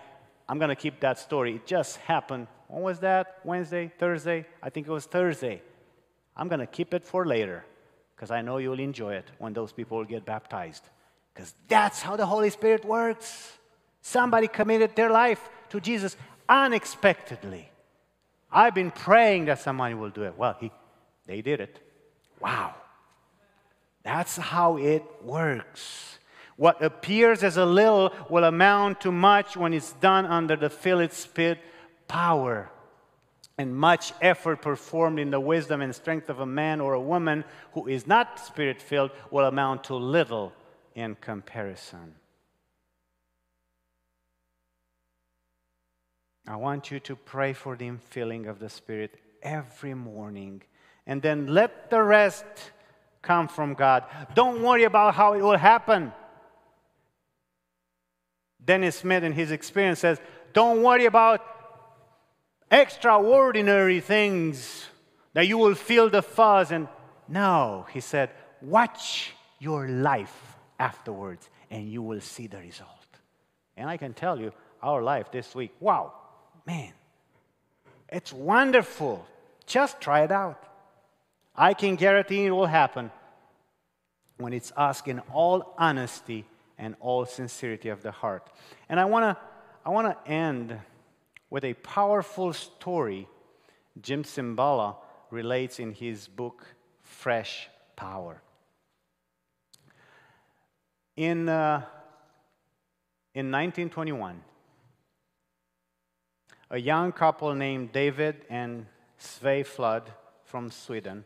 I'm 0.49 0.59
going 0.59 0.71
to 0.71 0.77
keep 0.77 1.01
that 1.01 1.19
story. 1.19 1.57
It 1.57 1.67
just 1.67 1.99
happened. 1.99 2.47
When 2.69 2.83
was 2.83 3.01
that? 3.01 3.41
Wednesday? 3.45 3.93
Thursday? 3.99 4.47
I 4.63 4.71
think 4.71 4.87
it 4.87 4.93
was 4.93 5.05
Thursday. 5.05 5.61
I'm 6.37 6.49
going 6.49 6.61
to 6.61 6.67
keep 6.67 6.95
it 6.95 7.05
for 7.05 7.27
later 7.27 7.65
because 8.17 8.31
I 8.31 8.41
know 8.41 8.57
you'll 8.57 8.81
enjoy 8.81 9.15
it 9.15 9.31
when 9.39 9.53
those 9.53 9.73
people 9.73 10.03
get 10.05 10.25
baptized. 10.25 10.85
Because 11.41 11.55
that's 11.69 12.03
how 12.03 12.17
the 12.17 12.27
Holy 12.27 12.51
Spirit 12.51 12.85
works. 12.85 13.57
Somebody 14.03 14.47
committed 14.47 14.95
their 14.95 15.09
life 15.09 15.49
to 15.71 15.81
Jesus 15.81 16.15
unexpectedly. 16.47 17.71
I've 18.53 18.75
been 18.75 18.91
praying 18.91 19.47
that 19.47 19.59
somebody 19.59 19.95
will 19.95 20.11
do 20.11 20.25
it. 20.25 20.37
Well, 20.37 20.59
he, 20.61 20.71
they 21.25 21.41
did 21.41 21.61
it. 21.63 21.81
Wow. 22.41 22.75
That's 24.03 24.37
how 24.37 24.77
it 24.77 25.03
works. 25.23 26.19
What 26.57 26.83
appears 26.83 27.43
as 27.43 27.57
a 27.57 27.65
little 27.65 28.13
will 28.29 28.45
amount 28.45 29.01
to 29.01 29.11
much 29.11 29.57
when 29.57 29.73
it's 29.73 29.95
done 29.95 30.27
under 30.27 30.57
the 30.57 30.69
Philip 30.69 31.13
Spirit 31.13 31.61
power. 32.07 32.71
And 33.57 33.75
much 33.75 34.13
effort 34.21 34.61
performed 34.61 35.19
in 35.19 35.31
the 35.31 35.41
wisdom 35.41 35.81
and 35.81 35.95
strength 35.95 36.29
of 36.29 36.41
a 36.41 36.45
man 36.45 36.83
or 36.83 36.93
a 36.93 37.01
woman 37.01 37.45
who 37.73 37.87
is 37.87 38.07
not 38.07 38.39
spirit 38.39 38.83
filled 38.83 39.13
will 39.31 39.47
amount 39.47 39.85
to 39.85 39.95
little 39.95 40.53
in 41.01 41.17
comparison. 41.17 42.15
I 46.47 46.57
want 46.57 46.91
you 46.91 47.01
to 47.01 47.17
pray 47.17 47.53
for 47.53 47.77
the 47.77 47.89
infilling 47.89 48.49
of 48.49 48.59
the 48.59 48.69
Spirit 48.69 49.15
every 49.43 49.95
morning 49.95 50.63
and 51.07 51.23
then 51.23 51.47
let 51.47 51.91
the 51.91 52.03
rest 52.03 52.45
come 53.23 53.49
from 53.49 53.75
God. 53.75 54.05
Don't 54.35 54.63
worry 54.63 54.85
about 54.85 55.15
how 55.15 55.35
it 55.35 55.43
will 55.43 55.57
happen. 55.57 56.13
Dennis 58.65 58.97
Smith, 58.97 59.25
in 59.25 59.33
his 59.33 59.51
experience, 59.51 60.01
says, 60.01 60.21
Don't 60.53 60.83
worry 60.83 61.07
about 61.07 61.45
extraordinary 62.71 64.01
things 64.01 64.87
that 65.33 65.47
you 65.47 65.59
will 65.59 65.75
feel 65.75 66.11
the 66.11 66.23
fuzz. 66.23 66.71
And 66.71 66.89
no, 67.29 67.87
he 67.93 68.01
said, 68.01 68.31
Watch 68.61 69.33
your 69.59 69.89
life 69.89 70.50
afterwards 70.81 71.49
and 71.71 71.89
you 71.89 72.03
will 72.03 72.21
see 72.21 72.49
the 72.49 72.59
result. 72.59 72.89
And 73.77 73.89
I 73.89 73.97
can 73.97 74.15
tell 74.15 74.41
you, 74.41 74.53
our 74.83 75.03
life 75.03 75.31
this 75.31 75.55
week, 75.55 75.73
wow, 75.79 76.13
man, 76.67 76.93
it's 78.09 78.33
wonderful. 78.33 79.25
Just 79.67 80.01
try 80.01 80.25
it 80.25 80.33
out. 80.33 80.65
I 81.55 81.75
can 81.75 81.97
guarantee 81.97 82.47
it 82.47 82.51
will 82.51 82.67
happen 82.67 83.11
when 84.39 84.53
it's 84.53 84.73
asked 84.77 85.07
in 85.07 85.21
all 85.33 85.75
honesty 85.79 86.47
and 86.79 86.97
all 86.99 87.27
sincerity 87.27 87.91
of 87.91 88.03
the 88.03 88.11
heart. 88.11 88.49
And 88.89 88.99
I 88.99 89.05
want 89.05 89.25
to 89.25 89.43
I 89.85 89.91
want 89.91 90.09
to 90.09 90.31
end 90.31 90.79
with 91.49 91.65
a 91.65 91.75
powerful 91.75 92.53
story 92.53 93.27
Jim 94.01 94.25
Cymbala 94.25 94.97
relates 95.31 95.79
in 95.79 95.93
his 95.93 96.29
book 96.29 96.67
Fresh 97.03 97.69
Power. 97.97 98.43
In, 101.17 101.49
uh, 101.49 101.83
in 103.35 103.51
1921, 103.51 104.43
a 106.71 106.79
young 106.79 107.13
couple 107.13 107.55
named 107.55 107.93
David 107.93 108.45
and 108.49 108.87
Svea 109.19 109.67
Flood 109.67 110.13
from 110.45 110.71
Sweden 110.71 111.25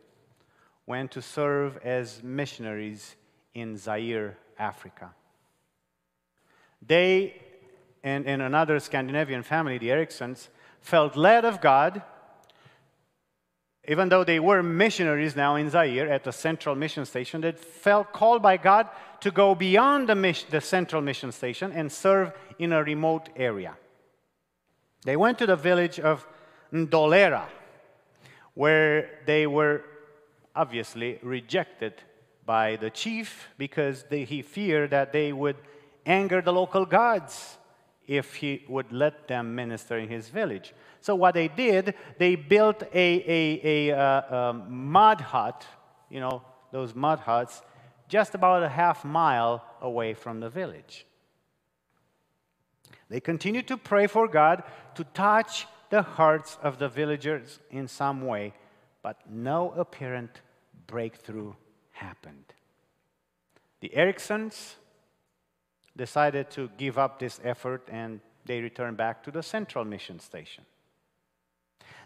went 0.86 1.10
to 1.12 1.22
serve 1.22 1.76
as 1.78 2.22
missionaries 2.22 3.16
in 3.54 3.76
Zaire, 3.76 4.36
Africa. 4.58 5.14
They 6.86 7.40
and, 8.04 8.26
and 8.26 8.42
another 8.42 8.78
Scandinavian 8.78 9.42
family, 9.42 9.78
the 9.78 9.90
Ericsons, 9.90 10.50
felt 10.80 11.16
led 11.16 11.44
of 11.44 11.60
God, 11.62 12.02
even 13.86 14.08
though 14.08 14.24
they 14.24 14.40
were 14.40 14.62
missionaries 14.62 15.36
now 15.36 15.56
in 15.56 15.68
Zaire 15.68 16.10
at 16.10 16.24
the 16.24 16.32
central 16.32 16.74
mission 16.74 17.04
station, 17.04 17.40
they 17.40 17.52
felt 17.52 18.12
called 18.12 18.42
by 18.42 18.56
God 18.56 18.88
to 19.20 19.30
go 19.30 19.54
beyond 19.54 20.08
the, 20.08 20.14
mission, 20.14 20.48
the 20.50 20.60
central 20.60 21.02
mission 21.02 21.32
station 21.32 21.72
and 21.72 21.90
serve 21.90 22.32
in 22.58 22.72
a 22.72 22.82
remote 22.82 23.28
area. 23.36 23.76
They 25.04 25.16
went 25.16 25.38
to 25.38 25.46
the 25.46 25.56
village 25.56 26.00
of 26.00 26.26
Ndolera, 26.72 27.44
where 28.54 29.20
they 29.26 29.46
were 29.46 29.84
obviously 30.56 31.18
rejected 31.22 31.94
by 32.46 32.76
the 32.76 32.90
chief 32.90 33.48
because 33.58 34.04
they, 34.04 34.24
he 34.24 34.40
feared 34.42 34.90
that 34.90 35.12
they 35.12 35.32
would 35.32 35.56
anger 36.06 36.40
the 36.40 36.52
local 36.52 36.86
gods 36.86 37.58
if 38.06 38.34
he 38.34 38.64
would 38.68 38.92
let 38.92 39.28
them 39.28 39.54
minister 39.54 39.98
in 39.98 40.08
his 40.08 40.28
village. 40.28 40.74
So 41.00 41.14
what 41.14 41.34
they 41.34 41.48
did, 41.48 41.94
they 42.18 42.34
built 42.34 42.82
a, 42.82 42.88
a, 42.94 43.90
a, 43.90 43.98
uh, 43.98 44.36
um, 44.36 44.64
mud 44.68 45.20
hut, 45.20 45.66
you 46.10 46.20
know, 46.20 46.42
those 46.72 46.94
mud 46.94 47.20
huts, 47.20 47.62
just 48.08 48.34
about 48.34 48.62
a 48.62 48.68
half 48.68 49.04
mile 49.04 49.64
away 49.80 50.14
from 50.14 50.40
the 50.40 50.50
village. 50.50 51.06
They 53.08 53.20
continued 53.20 53.68
to 53.68 53.76
pray 53.76 54.06
for 54.06 54.28
God 54.28 54.62
to 54.94 55.04
touch 55.04 55.66
the 55.90 56.02
hearts 56.02 56.58
of 56.62 56.78
the 56.78 56.88
villagers 56.88 57.60
in 57.70 57.86
some 57.86 58.26
way, 58.26 58.54
but 59.02 59.18
no 59.30 59.72
apparent 59.72 60.40
breakthrough 60.86 61.54
happened. 61.92 62.52
The 63.80 63.90
Ericsons 63.94 64.76
decided 65.96 66.50
to 66.50 66.70
give 66.76 66.98
up 66.98 67.18
this 67.18 67.40
effort 67.44 67.86
and 67.90 68.20
they 68.44 68.60
returned 68.60 68.96
back 68.96 69.22
to 69.24 69.30
the 69.30 69.42
central 69.42 69.84
mission 69.84 70.20
station. 70.20 70.64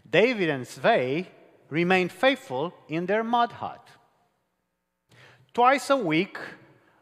David 0.09 0.49
and 0.49 0.65
Svea 0.65 1.27
remained 1.69 2.13
faithful 2.13 2.75
in 2.89 3.07
their 3.07 3.25
mud 3.25 3.53
hut. 3.53 3.89
Twice 5.53 5.91
a 5.91 5.97
week, 5.97 6.39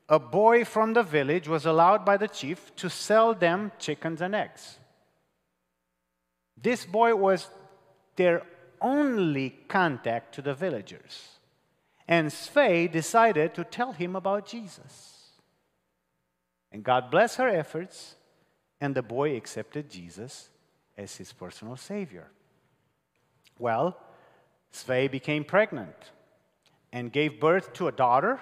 a 0.08 0.18
boy 0.18 0.64
from 0.64 0.94
the 0.94 1.02
village 1.02 1.48
was 1.48 1.66
allowed 1.66 2.04
by 2.04 2.16
the 2.16 2.28
chief 2.28 2.74
to 2.76 2.88
sell 2.88 3.34
them 3.34 3.72
chickens 3.78 4.20
and 4.20 4.34
eggs. 4.34 4.78
This 6.56 6.86
boy 6.86 7.14
was 7.14 7.48
their 8.16 8.42
only 8.80 9.50
contact 9.68 10.34
to 10.34 10.42
the 10.42 10.54
villagers. 10.54 11.28
And 12.08 12.28
Svea 12.28 12.90
decided 12.90 13.54
to 13.54 13.64
tell 13.64 13.92
him 13.92 14.16
about 14.16 14.46
Jesus. 14.46 15.15
And 16.76 16.84
God 16.84 17.10
blessed 17.10 17.38
her 17.38 17.48
efforts, 17.48 18.16
and 18.82 18.94
the 18.94 19.02
boy 19.02 19.34
accepted 19.34 19.88
Jesus 19.88 20.50
as 20.98 21.16
his 21.16 21.32
personal 21.32 21.78
Savior. 21.78 22.28
Well, 23.58 23.96
Svea 24.70 25.10
became 25.10 25.42
pregnant 25.42 25.96
and 26.92 27.10
gave 27.10 27.40
birth 27.40 27.72
to 27.72 27.88
a 27.88 27.92
daughter 27.92 28.40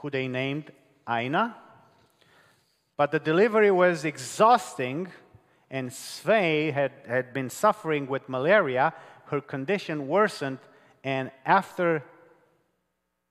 who 0.00 0.10
they 0.10 0.28
named 0.28 0.70
Aina. 1.08 1.56
But 2.98 3.10
the 3.10 3.18
delivery 3.18 3.70
was 3.70 4.04
exhausting, 4.04 5.10
and 5.70 5.88
Svea 5.88 6.74
had, 6.74 6.92
had 7.06 7.32
been 7.32 7.48
suffering 7.48 8.06
with 8.06 8.28
malaria. 8.28 8.92
Her 9.28 9.40
condition 9.40 10.08
worsened, 10.08 10.58
and 11.02 11.30
after 11.46 12.04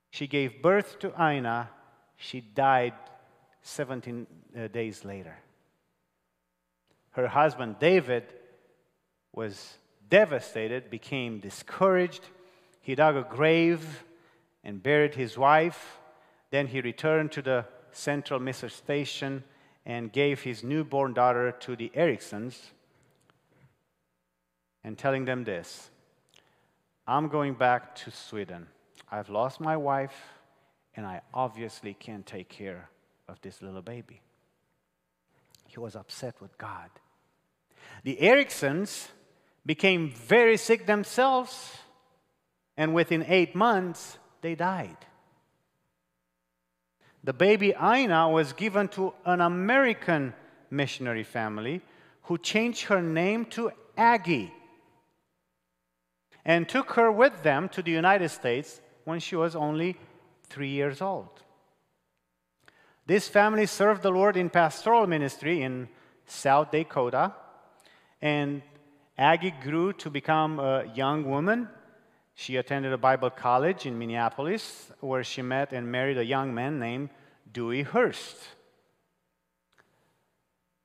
she 0.10 0.26
gave 0.26 0.64
birth 0.64 0.98
to 0.98 1.14
Aina, 1.22 1.70
she 2.18 2.42
died 2.42 2.94
17 3.62 4.28
uh, 4.58 4.68
days 4.68 5.06
later. 5.06 5.36
Her 7.12 7.28
husband, 7.28 7.78
David, 7.80 8.24
was 9.34 9.78
devastated, 10.10 10.90
became 10.90 11.40
discouraged. 11.40 12.24
He 12.82 12.96
dug 12.96 13.16
a 13.16 13.24
grave 13.24 14.04
and 14.64 14.82
buried 14.82 15.16
his 15.16 15.38
wife. 15.38 16.00
Then 16.50 16.68
he 16.68 16.82
returned 16.82 17.32
to 17.34 17.42
the 17.42 17.66
central 17.92 18.40
mission 18.40 18.70
station 18.70 19.44
and 19.86 20.12
gave 20.12 20.42
his 20.42 20.64
newborn 20.64 21.14
daughter 21.14 21.52
to 21.52 21.76
the 21.76 21.92
Ericsons 21.94 22.72
and 24.84 24.98
telling 24.98 25.26
them 25.26 25.44
this 25.44 25.90
I'm 27.08 27.28
going 27.28 27.54
back 27.56 27.96
to 27.96 28.12
Sweden. 28.12 28.68
I've 29.12 29.30
lost 29.30 29.60
my 29.60 29.76
wife, 29.76 30.16
and 30.96 31.06
I 31.06 31.22
obviously 31.34 31.94
can't 31.94 32.26
take 32.26 32.48
care 32.48 32.90
of 33.32 33.42
this 33.42 33.62
little 33.62 33.82
baby. 33.82 34.22
He 35.68 35.80
was 35.80 35.96
upset 35.96 36.36
with 36.42 36.58
God. 36.58 36.90
The 38.04 38.18
Ericsons 38.22 39.08
became 39.66 40.12
very 40.12 40.58
sick 40.58 40.86
themselves, 40.86 41.78
and 42.76 42.94
within 42.94 43.26
eight 43.28 43.56
months, 43.56 44.18
they 44.42 44.56
died. 44.56 44.98
The 47.24 47.34
baby 47.34 47.74
Aina 47.80 48.30
was 48.30 48.54
given 48.54 48.88
to 48.90 49.14
an 49.26 49.42
American 49.42 50.34
missionary 50.70 51.24
family 51.24 51.82
who 52.24 52.38
changed 52.38 52.86
her 52.86 53.02
name 53.02 53.46
to 53.46 53.72
Aggie 53.96 54.54
and 56.44 56.68
took 56.68 56.92
her 56.94 57.12
with 57.12 57.44
them 57.44 57.70
to 57.70 57.84
the 57.84 57.92
United 57.92 58.30
States 58.30 58.82
when 59.06 59.20
she 59.20 59.36
was 59.36 59.56
only 59.56 59.98
three 60.44 60.70
years 60.70 61.02
old. 61.02 61.44
This 63.08 63.28
family 63.28 63.66
served 63.66 64.04
the 64.04 64.12
Lord 64.12 64.38
in 64.38 64.50
pastoral 64.50 65.08
ministry 65.08 65.64
in 65.64 65.90
South 66.26 66.72
Dakota, 66.72 67.34
And 68.22 68.62
Aggie 69.18 69.54
grew 69.64 69.94
to 69.94 70.10
become 70.10 70.60
a 70.60 70.86
young 70.94 71.30
woman. 71.30 71.68
She 72.36 72.56
attended 72.56 72.94
a 72.94 72.98
Bible 72.98 73.30
college 73.30 73.86
in 73.86 73.98
Minneapolis 73.98 74.92
where 75.00 75.24
she 75.24 75.42
met 75.42 75.74
and 75.74 75.92
married 75.92 76.18
a 76.18 76.26
young 76.26 76.54
man 76.54 76.80
named 76.80 77.10
Dewey 77.52 77.84
Hurst. 77.84 78.38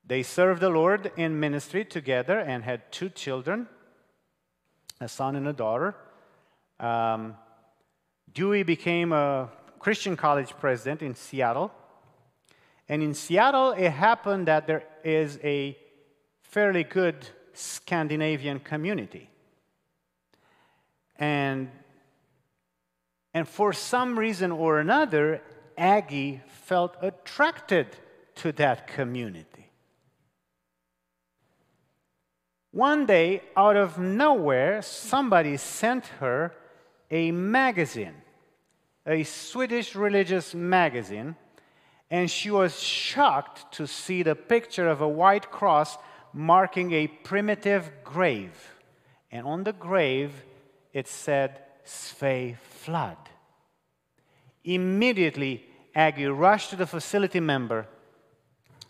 They 0.07 0.23
served 0.23 0.61
the 0.61 0.71
Lord 0.71 1.12
in 1.17 1.39
ministry 1.39 1.85
together 1.85 2.39
and 2.39 2.64
had 2.64 2.91
two 2.93 3.09
children 3.09 3.69
a 5.01 5.09
son 5.09 5.37
and 5.37 5.47
a 5.47 5.53
daughter. 5.53 5.95
Um, 6.81 7.37
Dewey 8.33 8.62
became 8.62 9.12
a 9.12 9.51
Christian 9.79 10.17
college 10.17 10.55
president 10.59 11.03
in 11.03 11.14
Seattle. 11.14 11.71
And 12.89 13.03
in 13.03 13.14
Seattle, 13.14 13.72
it 13.72 13.91
happened 13.91 14.47
that 14.47 14.66
there 14.66 14.84
is 15.03 15.39
a 15.43 15.76
fairly 16.43 16.84
good 16.84 17.26
Scandinavian 17.53 18.61
community. 18.61 19.28
And, 21.18 21.70
and 23.34 23.49
for 23.49 23.72
some 23.72 24.18
reason 24.18 24.53
or 24.53 24.78
another, 24.78 25.43
Aggie 25.76 26.43
felt 26.47 26.97
attracted 27.03 27.89
to 28.37 28.53
that 28.53 28.87
community. 28.87 29.70
One 32.70 33.07
day, 33.07 33.43
out 33.57 33.76
of 33.76 33.99
nowhere, 33.99 34.82
somebody 34.82 35.57
sent 35.57 36.07
her 36.20 36.53
a 37.11 37.30
magazine, 37.30 38.14
a 39.07 39.22
Swedish 39.22 39.95
religious 39.95 40.55
magazine, 40.55 41.37
and 42.11 42.31
she 42.31 42.51
was 42.51 42.81
shocked 42.81 43.73
to 43.73 43.87
see 43.87 44.23
the 44.23 44.35
picture 44.35 44.89
of 44.89 45.01
a 45.01 45.09
white 45.09 45.51
cross 45.51 45.97
marking 46.33 46.93
a 46.93 47.07
primitive 47.09 47.91
grave. 48.05 48.75
And 49.31 49.47
on 49.47 49.65
the 49.65 49.73
grave, 49.73 50.33
it 50.93 51.09
said, 51.09 51.63
Svea 51.85 52.57
Flood. 52.59 53.17
Immediately, 54.65 55.65
Aggie 55.95 56.27
rushed 56.27 56.71
to 56.71 56.77
the 56.77 56.87
facility 56.87 57.41
member 57.41 57.87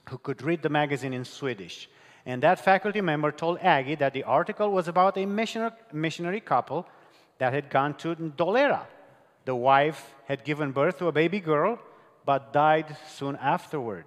who 0.09 0.19
could 0.19 0.43
read 0.43 0.62
the 0.62 0.69
magazine 0.69 1.12
in 1.12 1.25
Swedish. 1.25 1.89
And 2.25 2.43
that 2.43 2.59
faculty 2.59 3.01
member 3.01 3.31
told 3.31 3.59
Aggie 3.61 3.95
that 3.97 4.12
the 4.12 4.25
article 4.25 4.73
was 4.73 4.89
about 4.89 5.17
a 5.17 5.27
missionary 5.27 6.41
couple 6.41 6.87
that 7.39 7.53
had 7.53 7.71
gone 7.71 7.95
to 7.99 8.14
Dolera. 8.14 8.87
The 9.45 9.55
wife 9.55 10.14
had 10.27 10.45
given 10.45 10.73
birth 10.73 10.99
to 10.99 11.07
a 11.07 11.12
baby 11.12 11.39
girl, 11.39 11.79
but 12.27 12.53
died 12.53 12.97
soon 13.09 13.37
afterward. 13.37 14.05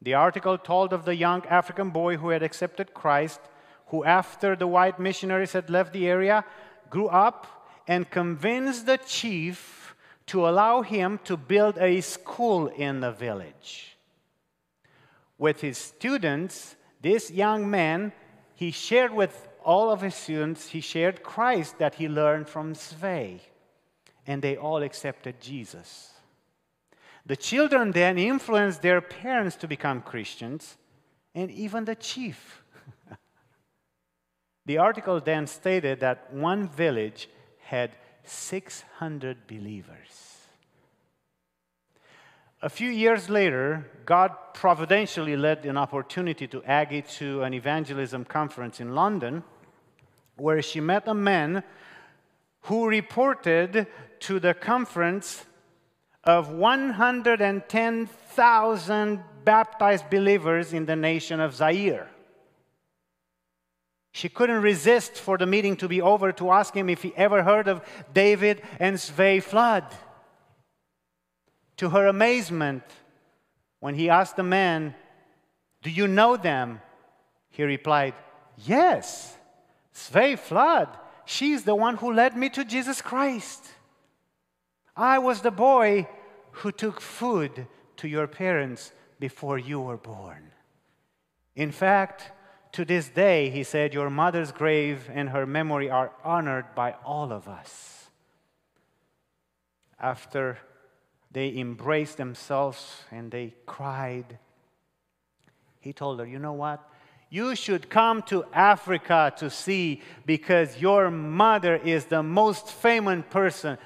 The 0.00 0.14
article 0.14 0.58
told 0.58 0.92
of 0.92 1.04
the 1.04 1.14
young 1.14 1.46
African 1.46 1.90
boy 1.90 2.16
who 2.16 2.30
had 2.30 2.42
accepted 2.42 2.94
Christ, 2.94 3.40
who, 3.88 4.02
after 4.04 4.56
the 4.56 4.66
white 4.66 4.98
missionaries 4.98 5.52
had 5.52 5.70
left 5.70 5.92
the 5.92 6.08
area, 6.08 6.44
grew 6.90 7.08
up 7.08 7.68
and 7.86 8.10
convinced 8.10 8.86
the 8.86 8.96
chief 8.96 9.94
to 10.26 10.48
allow 10.48 10.82
him 10.82 11.20
to 11.24 11.36
build 11.36 11.76
a 11.78 12.00
school 12.00 12.68
in 12.68 13.00
the 13.00 13.12
village. 13.12 13.96
With 15.36 15.60
his 15.60 15.76
students, 15.76 16.76
this 17.02 17.30
young 17.30 17.70
man, 17.70 18.12
he 18.54 18.70
shared 18.70 19.12
with 19.12 19.48
all 19.64 19.90
of 19.90 20.00
his 20.00 20.14
students, 20.14 20.68
he 20.68 20.80
shared 20.80 21.22
Christ 21.22 21.78
that 21.78 21.96
he 21.96 22.08
learned 22.08 22.48
from 22.48 22.74
Svea, 22.74 23.40
and 24.26 24.40
they 24.40 24.56
all 24.56 24.82
accepted 24.82 25.40
Jesus. 25.40 26.11
The 27.24 27.36
children 27.36 27.92
then 27.92 28.18
influenced 28.18 28.82
their 28.82 29.00
parents 29.00 29.56
to 29.56 29.68
become 29.68 30.02
Christians, 30.02 30.76
and 31.34 31.50
even 31.50 31.84
the 31.84 31.94
chief. 31.94 32.62
the 34.66 34.78
article 34.78 35.20
then 35.20 35.46
stated 35.46 36.00
that 36.00 36.32
one 36.32 36.68
village 36.68 37.28
had 37.60 37.92
600 38.24 39.46
believers. 39.46 40.32
A 42.60 42.68
few 42.68 42.90
years 42.90 43.28
later, 43.28 43.90
God 44.04 44.30
providentially 44.54 45.36
led 45.36 45.64
an 45.66 45.76
opportunity 45.76 46.46
to 46.48 46.62
Aggie 46.64 47.02
to 47.18 47.42
an 47.42 47.54
evangelism 47.54 48.24
conference 48.24 48.80
in 48.80 48.94
London, 48.94 49.42
where 50.36 50.62
she 50.62 50.80
met 50.80 51.08
a 51.08 51.14
man 51.14 51.64
who 52.62 52.86
reported 52.86 53.88
to 54.20 54.38
the 54.38 54.54
conference 54.54 55.44
of 56.24 56.50
110,000 56.50 59.24
baptized 59.44 60.10
believers 60.10 60.72
in 60.72 60.86
the 60.86 60.96
nation 60.96 61.40
of 61.40 61.54
Zaire. 61.54 62.08
She 64.12 64.28
couldn't 64.28 64.62
resist 64.62 65.14
for 65.14 65.38
the 65.38 65.46
meeting 65.46 65.76
to 65.76 65.88
be 65.88 66.02
over 66.02 66.32
to 66.32 66.50
ask 66.50 66.74
him 66.74 66.90
if 66.90 67.02
he 67.02 67.14
ever 67.16 67.42
heard 67.42 67.66
of 67.66 67.80
David 68.12 68.62
and 68.78 68.96
Svea 68.96 69.42
Flood. 69.42 69.84
To 71.78 71.88
her 71.88 72.06
amazement, 72.06 72.82
when 73.80 73.94
he 73.94 74.10
asked 74.10 74.36
the 74.36 74.42
man, 74.42 74.94
Do 75.82 75.90
you 75.90 76.06
know 76.06 76.36
them? 76.36 76.82
He 77.48 77.64
replied, 77.64 78.14
Yes, 78.58 79.36
Svea 79.94 80.38
Flood. 80.38 80.88
She's 81.24 81.64
the 81.64 81.74
one 81.74 81.96
who 81.96 82.12
led 82.12 82.36
me 82.36 82.50
to 82.50 82.64
Jesus 82.64 83.00
Christ. 83.00 83.66
I 84.96 85.18
was 85.18 85.40
the 85.40 85.50
boy 85.50 86.08
who 86.50 86.72
took 86.72 87.00
food 87.00 87.66
to 87.96 88.08
your 88.08 88.26
parents 88.26 88.92
before 89.18 89.58
you 89.58 89.80
were 89.80 89.96
born. 89.96 90.50
In 91.54 91.70
fact, 91.70 92.32
to 92.72 92.84
this 92.84 93.08
day, 93.08 93.50
he 93.50 93.62
said, 93.62 93.94
Your 93.94 94.10
mother's 94.10 94.52
grave 94.52 95.08
and 95.12 95.30
her 95.30 95.46
memory 95.46 95.90
are 95.90 96.12
honored 96.24 96.74
by 96.74 96.94
all 97.04 97.32
of 97.32 97.48
us. 97.48 98.08
After 100.00 100.58
they 101.30 101.56
embraced 101.56 102.16
themselves 102.16 103.04
and 103.10 103.30
they 103.30 103.54
cried. 103.66 104.38
He 105.80 105.92
told 105.92 106.20
her, 106.20 106.26
You 106.26 106.38
know 106.38 106.52
what? 106.52 106.86
You 107.30 107.56
should 107.56 107.88
come 107.88 108.22
to 108.24 108.44
Africa 108.52 109.32
to 109.38 109.48
see 109.48 110.02
because 110.26 110.78
your 110.78 111.10
mother 111.10 111.76
is 111.76 112.04
the 112.04 112.22
most 112.22 112.68
famous 112.68 113.24
person 113.30 113.78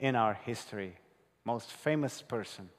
in 0.00 0.16
our 0.16 0.34
history, 0.34 0.96
most 1.44 1.70
famous 1.70 2.22
person. 2.22 2.70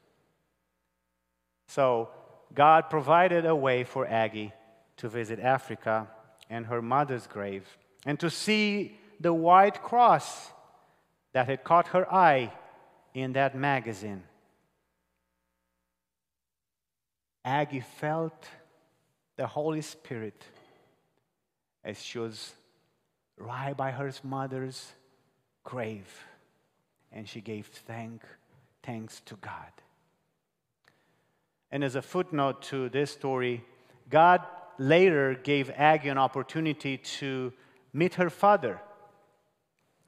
So, 1.67 2.09
God 2.53 2.89
provided 2.89 3.45
a 3.45 3.55
way 3.55 3.86
for 3.86 4.05
Aggie 4.05 4.51
to 4.97 5.07
visit 5.07 5.39
Africa 5.39 6.07
and 6.49 6.65
her 6.65 6.82
mother's 6.82 7.28
grave 7.28 7.65
and 8.05 8.19
to 8.19 8.30
see 8.30 8.97
the 9.22 9.34
white 9.34 9.82
cross 9.82 10.51
that 11.32 11.47
had 11.47 11.63
caught 11.63 11.88
her 11.89 12.11
eye 12.11 12.51
in 13.13 13.34
that 13.34 13.55
magazine. 13.55 14.24
Aggie 17.45 17.80
felt 17.99 18.47
the 19.38 19.47
Holy 19.47 19.82
Spirit 19.82 20.43
as 21.84 22.01
she 22.01 22.19
was 22.19 22.53
right 23.38 23.76
by 23.76 23.91
her 23.91 24.11
mother's 24.24 24.91
grave 25.63 26.07
and 27.12 27.28
she 27.28 27.41
gave 27.41 27.68
thank, 27.68 28.24
thanks 28.84 29.22
to 29.22 29.36
God. 29.36 29.72
And 31.72 31.84
as 31.84 31.95
a 31.95 32.01
footnote 32.01 32.62
to 32.64 32.89
this 32.89 33.12
story, 33.12 33.64
God 34.09 34.41
later 34.78 35.36
gave 35.36 35.70
Aggie 35.72 36.09
an 36.09 36.18
opportunity 36.18 36.97
to 36.97 37.53
meet 37.93 38.16
her 38.16 38.30
father, 38.30 38.82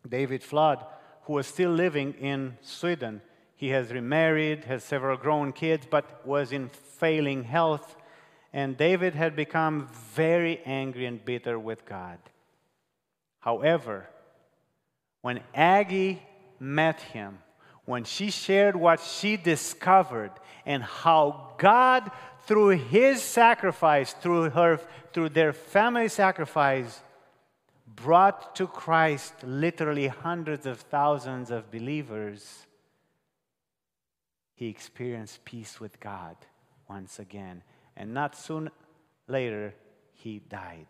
David 0.07 0.43
Flood, 0.43 0.83
who 1.23 1.33
was 1.33 1.47
still 1.47 1.71
living 1.71 2.13
in 2.19 2.57
Sweden. 2.61 3.21
He 3.55 3.69
has 3.69 3.91
remarried, 3.91 4.65
has 4.65 4.83
several 4.83 5.15
grown 5.15 5.53
kids, 5.53 5.87
but 5.89 6.25
was 6.27 6.51
in 6.51 6.69
failing 6.69 7.43
health. 7.43 7.95
And 8.51 8.75
David 8.75 9.15
had 9.15 9.35
become 9.35 9.87
very 10.13 10.59
angry 10.65 11.05
and 11.05 11.23
bitter 11.23 11.57
with 11.57 11.85
God. 11.85 12.19
However, 13.39 14.09
when 15.21 15.39
Aggie 15.55 16.21
met 16.63 17.01
him, 17.01 17.39
when 17.85 18.05
she 18.05 18.31
shared 18.31 18.75
what 18.75 19.01
she 19.01 19.35
discovered 19.35 20.31
and 20.65 20.81
how 20.81 21.51
God, 21.57 22.09
through 22.45 22.69
his 22.69 23.21
sacrifice, 23.21 24.13
through, 24.13 24.51
her, 24.51 24.79
through 25.11 25.29
their 25.29 25.51
family 25.51 26.07
sacrifice, 26.07 27.01
brought 27.85 28.55
to 28.55 28.65
Christ 28.65 29.33
literally 29.43 30.07
hundreds 30.07 30.65
of 30.65 30.79
thousands 30.79 31.51
of 31.51 31.69
believers, 31.69 32.65
he 34.55 34.67
experienced 34.67 35.43
peace 35.43 35.79
with 35.79 35.99
God 35.99 36.37
once 36.89 37.19
again. 37.19 37.63
And 37.97 38.13
not 38.13 38.35
soon 38.35 38.71
later, 39.27 39.75
he 40.13 40.39
died. 40.39 40.87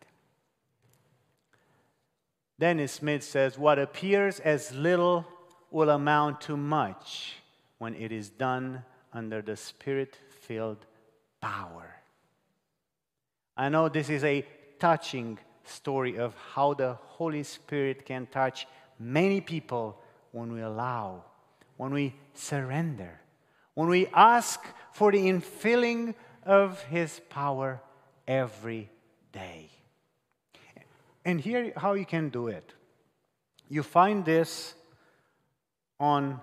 Dennis 2.59 2.93
Smith 2.93 3.23
says, 3.23 3.57
What 3.57 3.79
appears 3.79 4.39
as 4.39 4.73
little 4.73 5.25
will 5.73 5.89
amount 5.89 6.39
to 6.39 6.55
much 6.55 7.33
when 7.79 7.95
it 7.95 8.11
is 8.11 8.29
done 8.29 8.83
under 9.11 9.41
the 9.41 9.57
spirit 9.57 10.17
filled 10.29 10.85
power. 11.41 11.95
I 13.57 13.69
know 13.69 13.89
this 13.89 14.09
is 14.09 14.23
a 14.23 14.45
touching 14.79 15.39
story 15.63 16.17
of 16.17 16.35
how 16.53 16.75
the 16.75 16.93
Holy 16.93 17.43
Spirit 17.43 18.05
can 18.05 18.27
touch 18.27 18.67
many 18.99 19.41
people 19.41 19.99
when 20.31 20.53
we 20.53 20.61
allow, 20.61 21.23
when 21.77 21.91
we 21.91 22.15
surrender, 22.33 23.19
when 23.73 23.89
we 23.89 24.07
ask 24.13 24.63
for 24.91 25.11
the 25.11 25.25
infilling 25.25 26.13
of 26.45 26.81
His 26.83 27.19
power 27.29 27.81
every 28.27 28.91
day. 29.31 29.69
And 31.25 31.41
here, 31.41 31.73
how 31.77 31.93
you 31.93 32.05
can 32.05 32.29
do 32.29 32.47
it. 32.47 32.73
You 33.69 33.81
find 33.81 34.23
this 34.23 34.75
on 35.99 36.39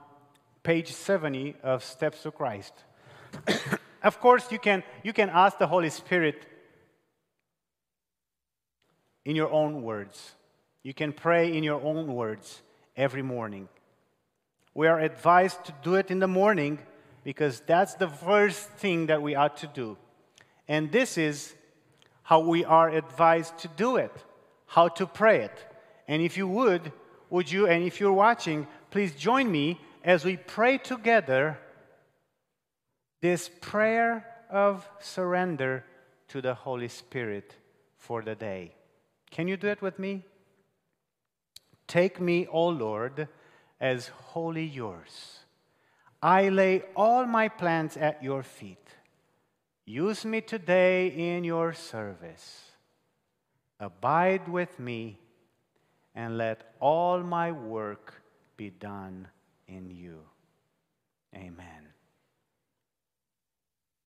page 0.63 0.93
70 0.93 1.57
of 1.63 1.83
Steps 1.85 2.23
to 2.23 2.31
Christ. 2.31 2.73
of 4.03 4.21
course, 4.21 4.51
you 4.53 4.59
can, 4.59 4.83
you 5.03 5.13
can 5.13 5.31
ask 5.31 5.59
the 5.59 5.67
Holy 5.67 5.91
Spirit 5.91 6.47
in 9.25 9.37
your 9.37 9.51
own 9.51 9.83
words. 9.83 10.33
You 10.83 10.95
can 10.95 11.13
pray 11.13 11.57
in 11.57 11.63
your 11.63 11.81
own 11.83 12.15
words 12.15 12.63
every 12.97 13.23
morning. 13.23 13.69
We 14.75 14.87
are 14.87 15.01
advised 15.01 15.65
to 15.67 15.75
do 15.83 15.95
it 15.97 16.11
in 16.11 16.21
the 16.21 16.29
morning 16.29 16.79
because 17.25 17.61
that's 17.67 17.95
the 17.95 18.09
first 18.09 18.69
thing 18.71 19.07
that 19.07 19.21
we 19.21 19.35
ought 19.35 19.57
to 19.59 19.67
do. 19.67 19.97
And 20.69 20.91
this 20.91 21.19
is 21.19 21.55
how 22.23 22.41
we 22.41 22.65
are 22.65 22.89
advised 22.89 23.59
to 23.59 23.69
do 23.69 23.97
it, 23.97 24.13
how 24.67 24.89
to 24.89 25.07
pray 25.07 25.43
it. 25.43 25.67
And 26.07 26.23
if 26.23 26.37
you 26.37 26.47
would, 26.47 26.93
would 27.29 27.51
you, 27.51 27.67
and 27.67 27.85
if 27.85 28.01
you're 28.01 28.13
watching, 28.13 28.67
please 28.91 29.15
join 29.15 29.51
me 29.51 29.81
as 30.05 30.25
we 30.25 30.37
pray 30.37 30.79
together 30.79 31.59
this 33.21 33.51
prayer 33.61 34.27
of 34.51 34.89
surrender 35.01 35.85
to 36.29 36.41
the 36.41 36.55
Holy 36.55 36.89
Spirit 36.89 37.55
for 37.97 38.23
the 38.23 38.35
day. 38.35 38.73
Can 39.31 39.47
you 39.47 39.57
do 39.57 39.69
it 39.69 39.83
with 39.83 39.99
me? 39.99 40.25
Take 41.87 42.21
me, 42.21 42.47
O 42.47 42.69
Lord, 42.69 43.29
as 43.81 44.09
wholly 44.09 44.65
yours. 44.65 45.41
I 46.23 46.49
lay 46.49 46.83
all 46.95 47.27
my 47.27 47.49
plans 47.49 47.97
at 47.97 48.23
your 48.23 48.43
feet. 48.43 48.87
Use 49.87 50.25
me 50.25 50.41
today 50.41 51.09
in 51.09 51.45
your 51.45 51.73
service. 51.73 52.71
Abide 53.79 54.49
with 54.49 54.79
me 54.79 55.19
and 56.15 56.37
let 56.37 56.75
all 56.81 57.23
my 57.23 57.51
work 57.51 58.20
be 58.61 58.69
done 58.69 59.27
in 59.69 59.91
you. 59.91 60.19
Amen. 61.35 61.90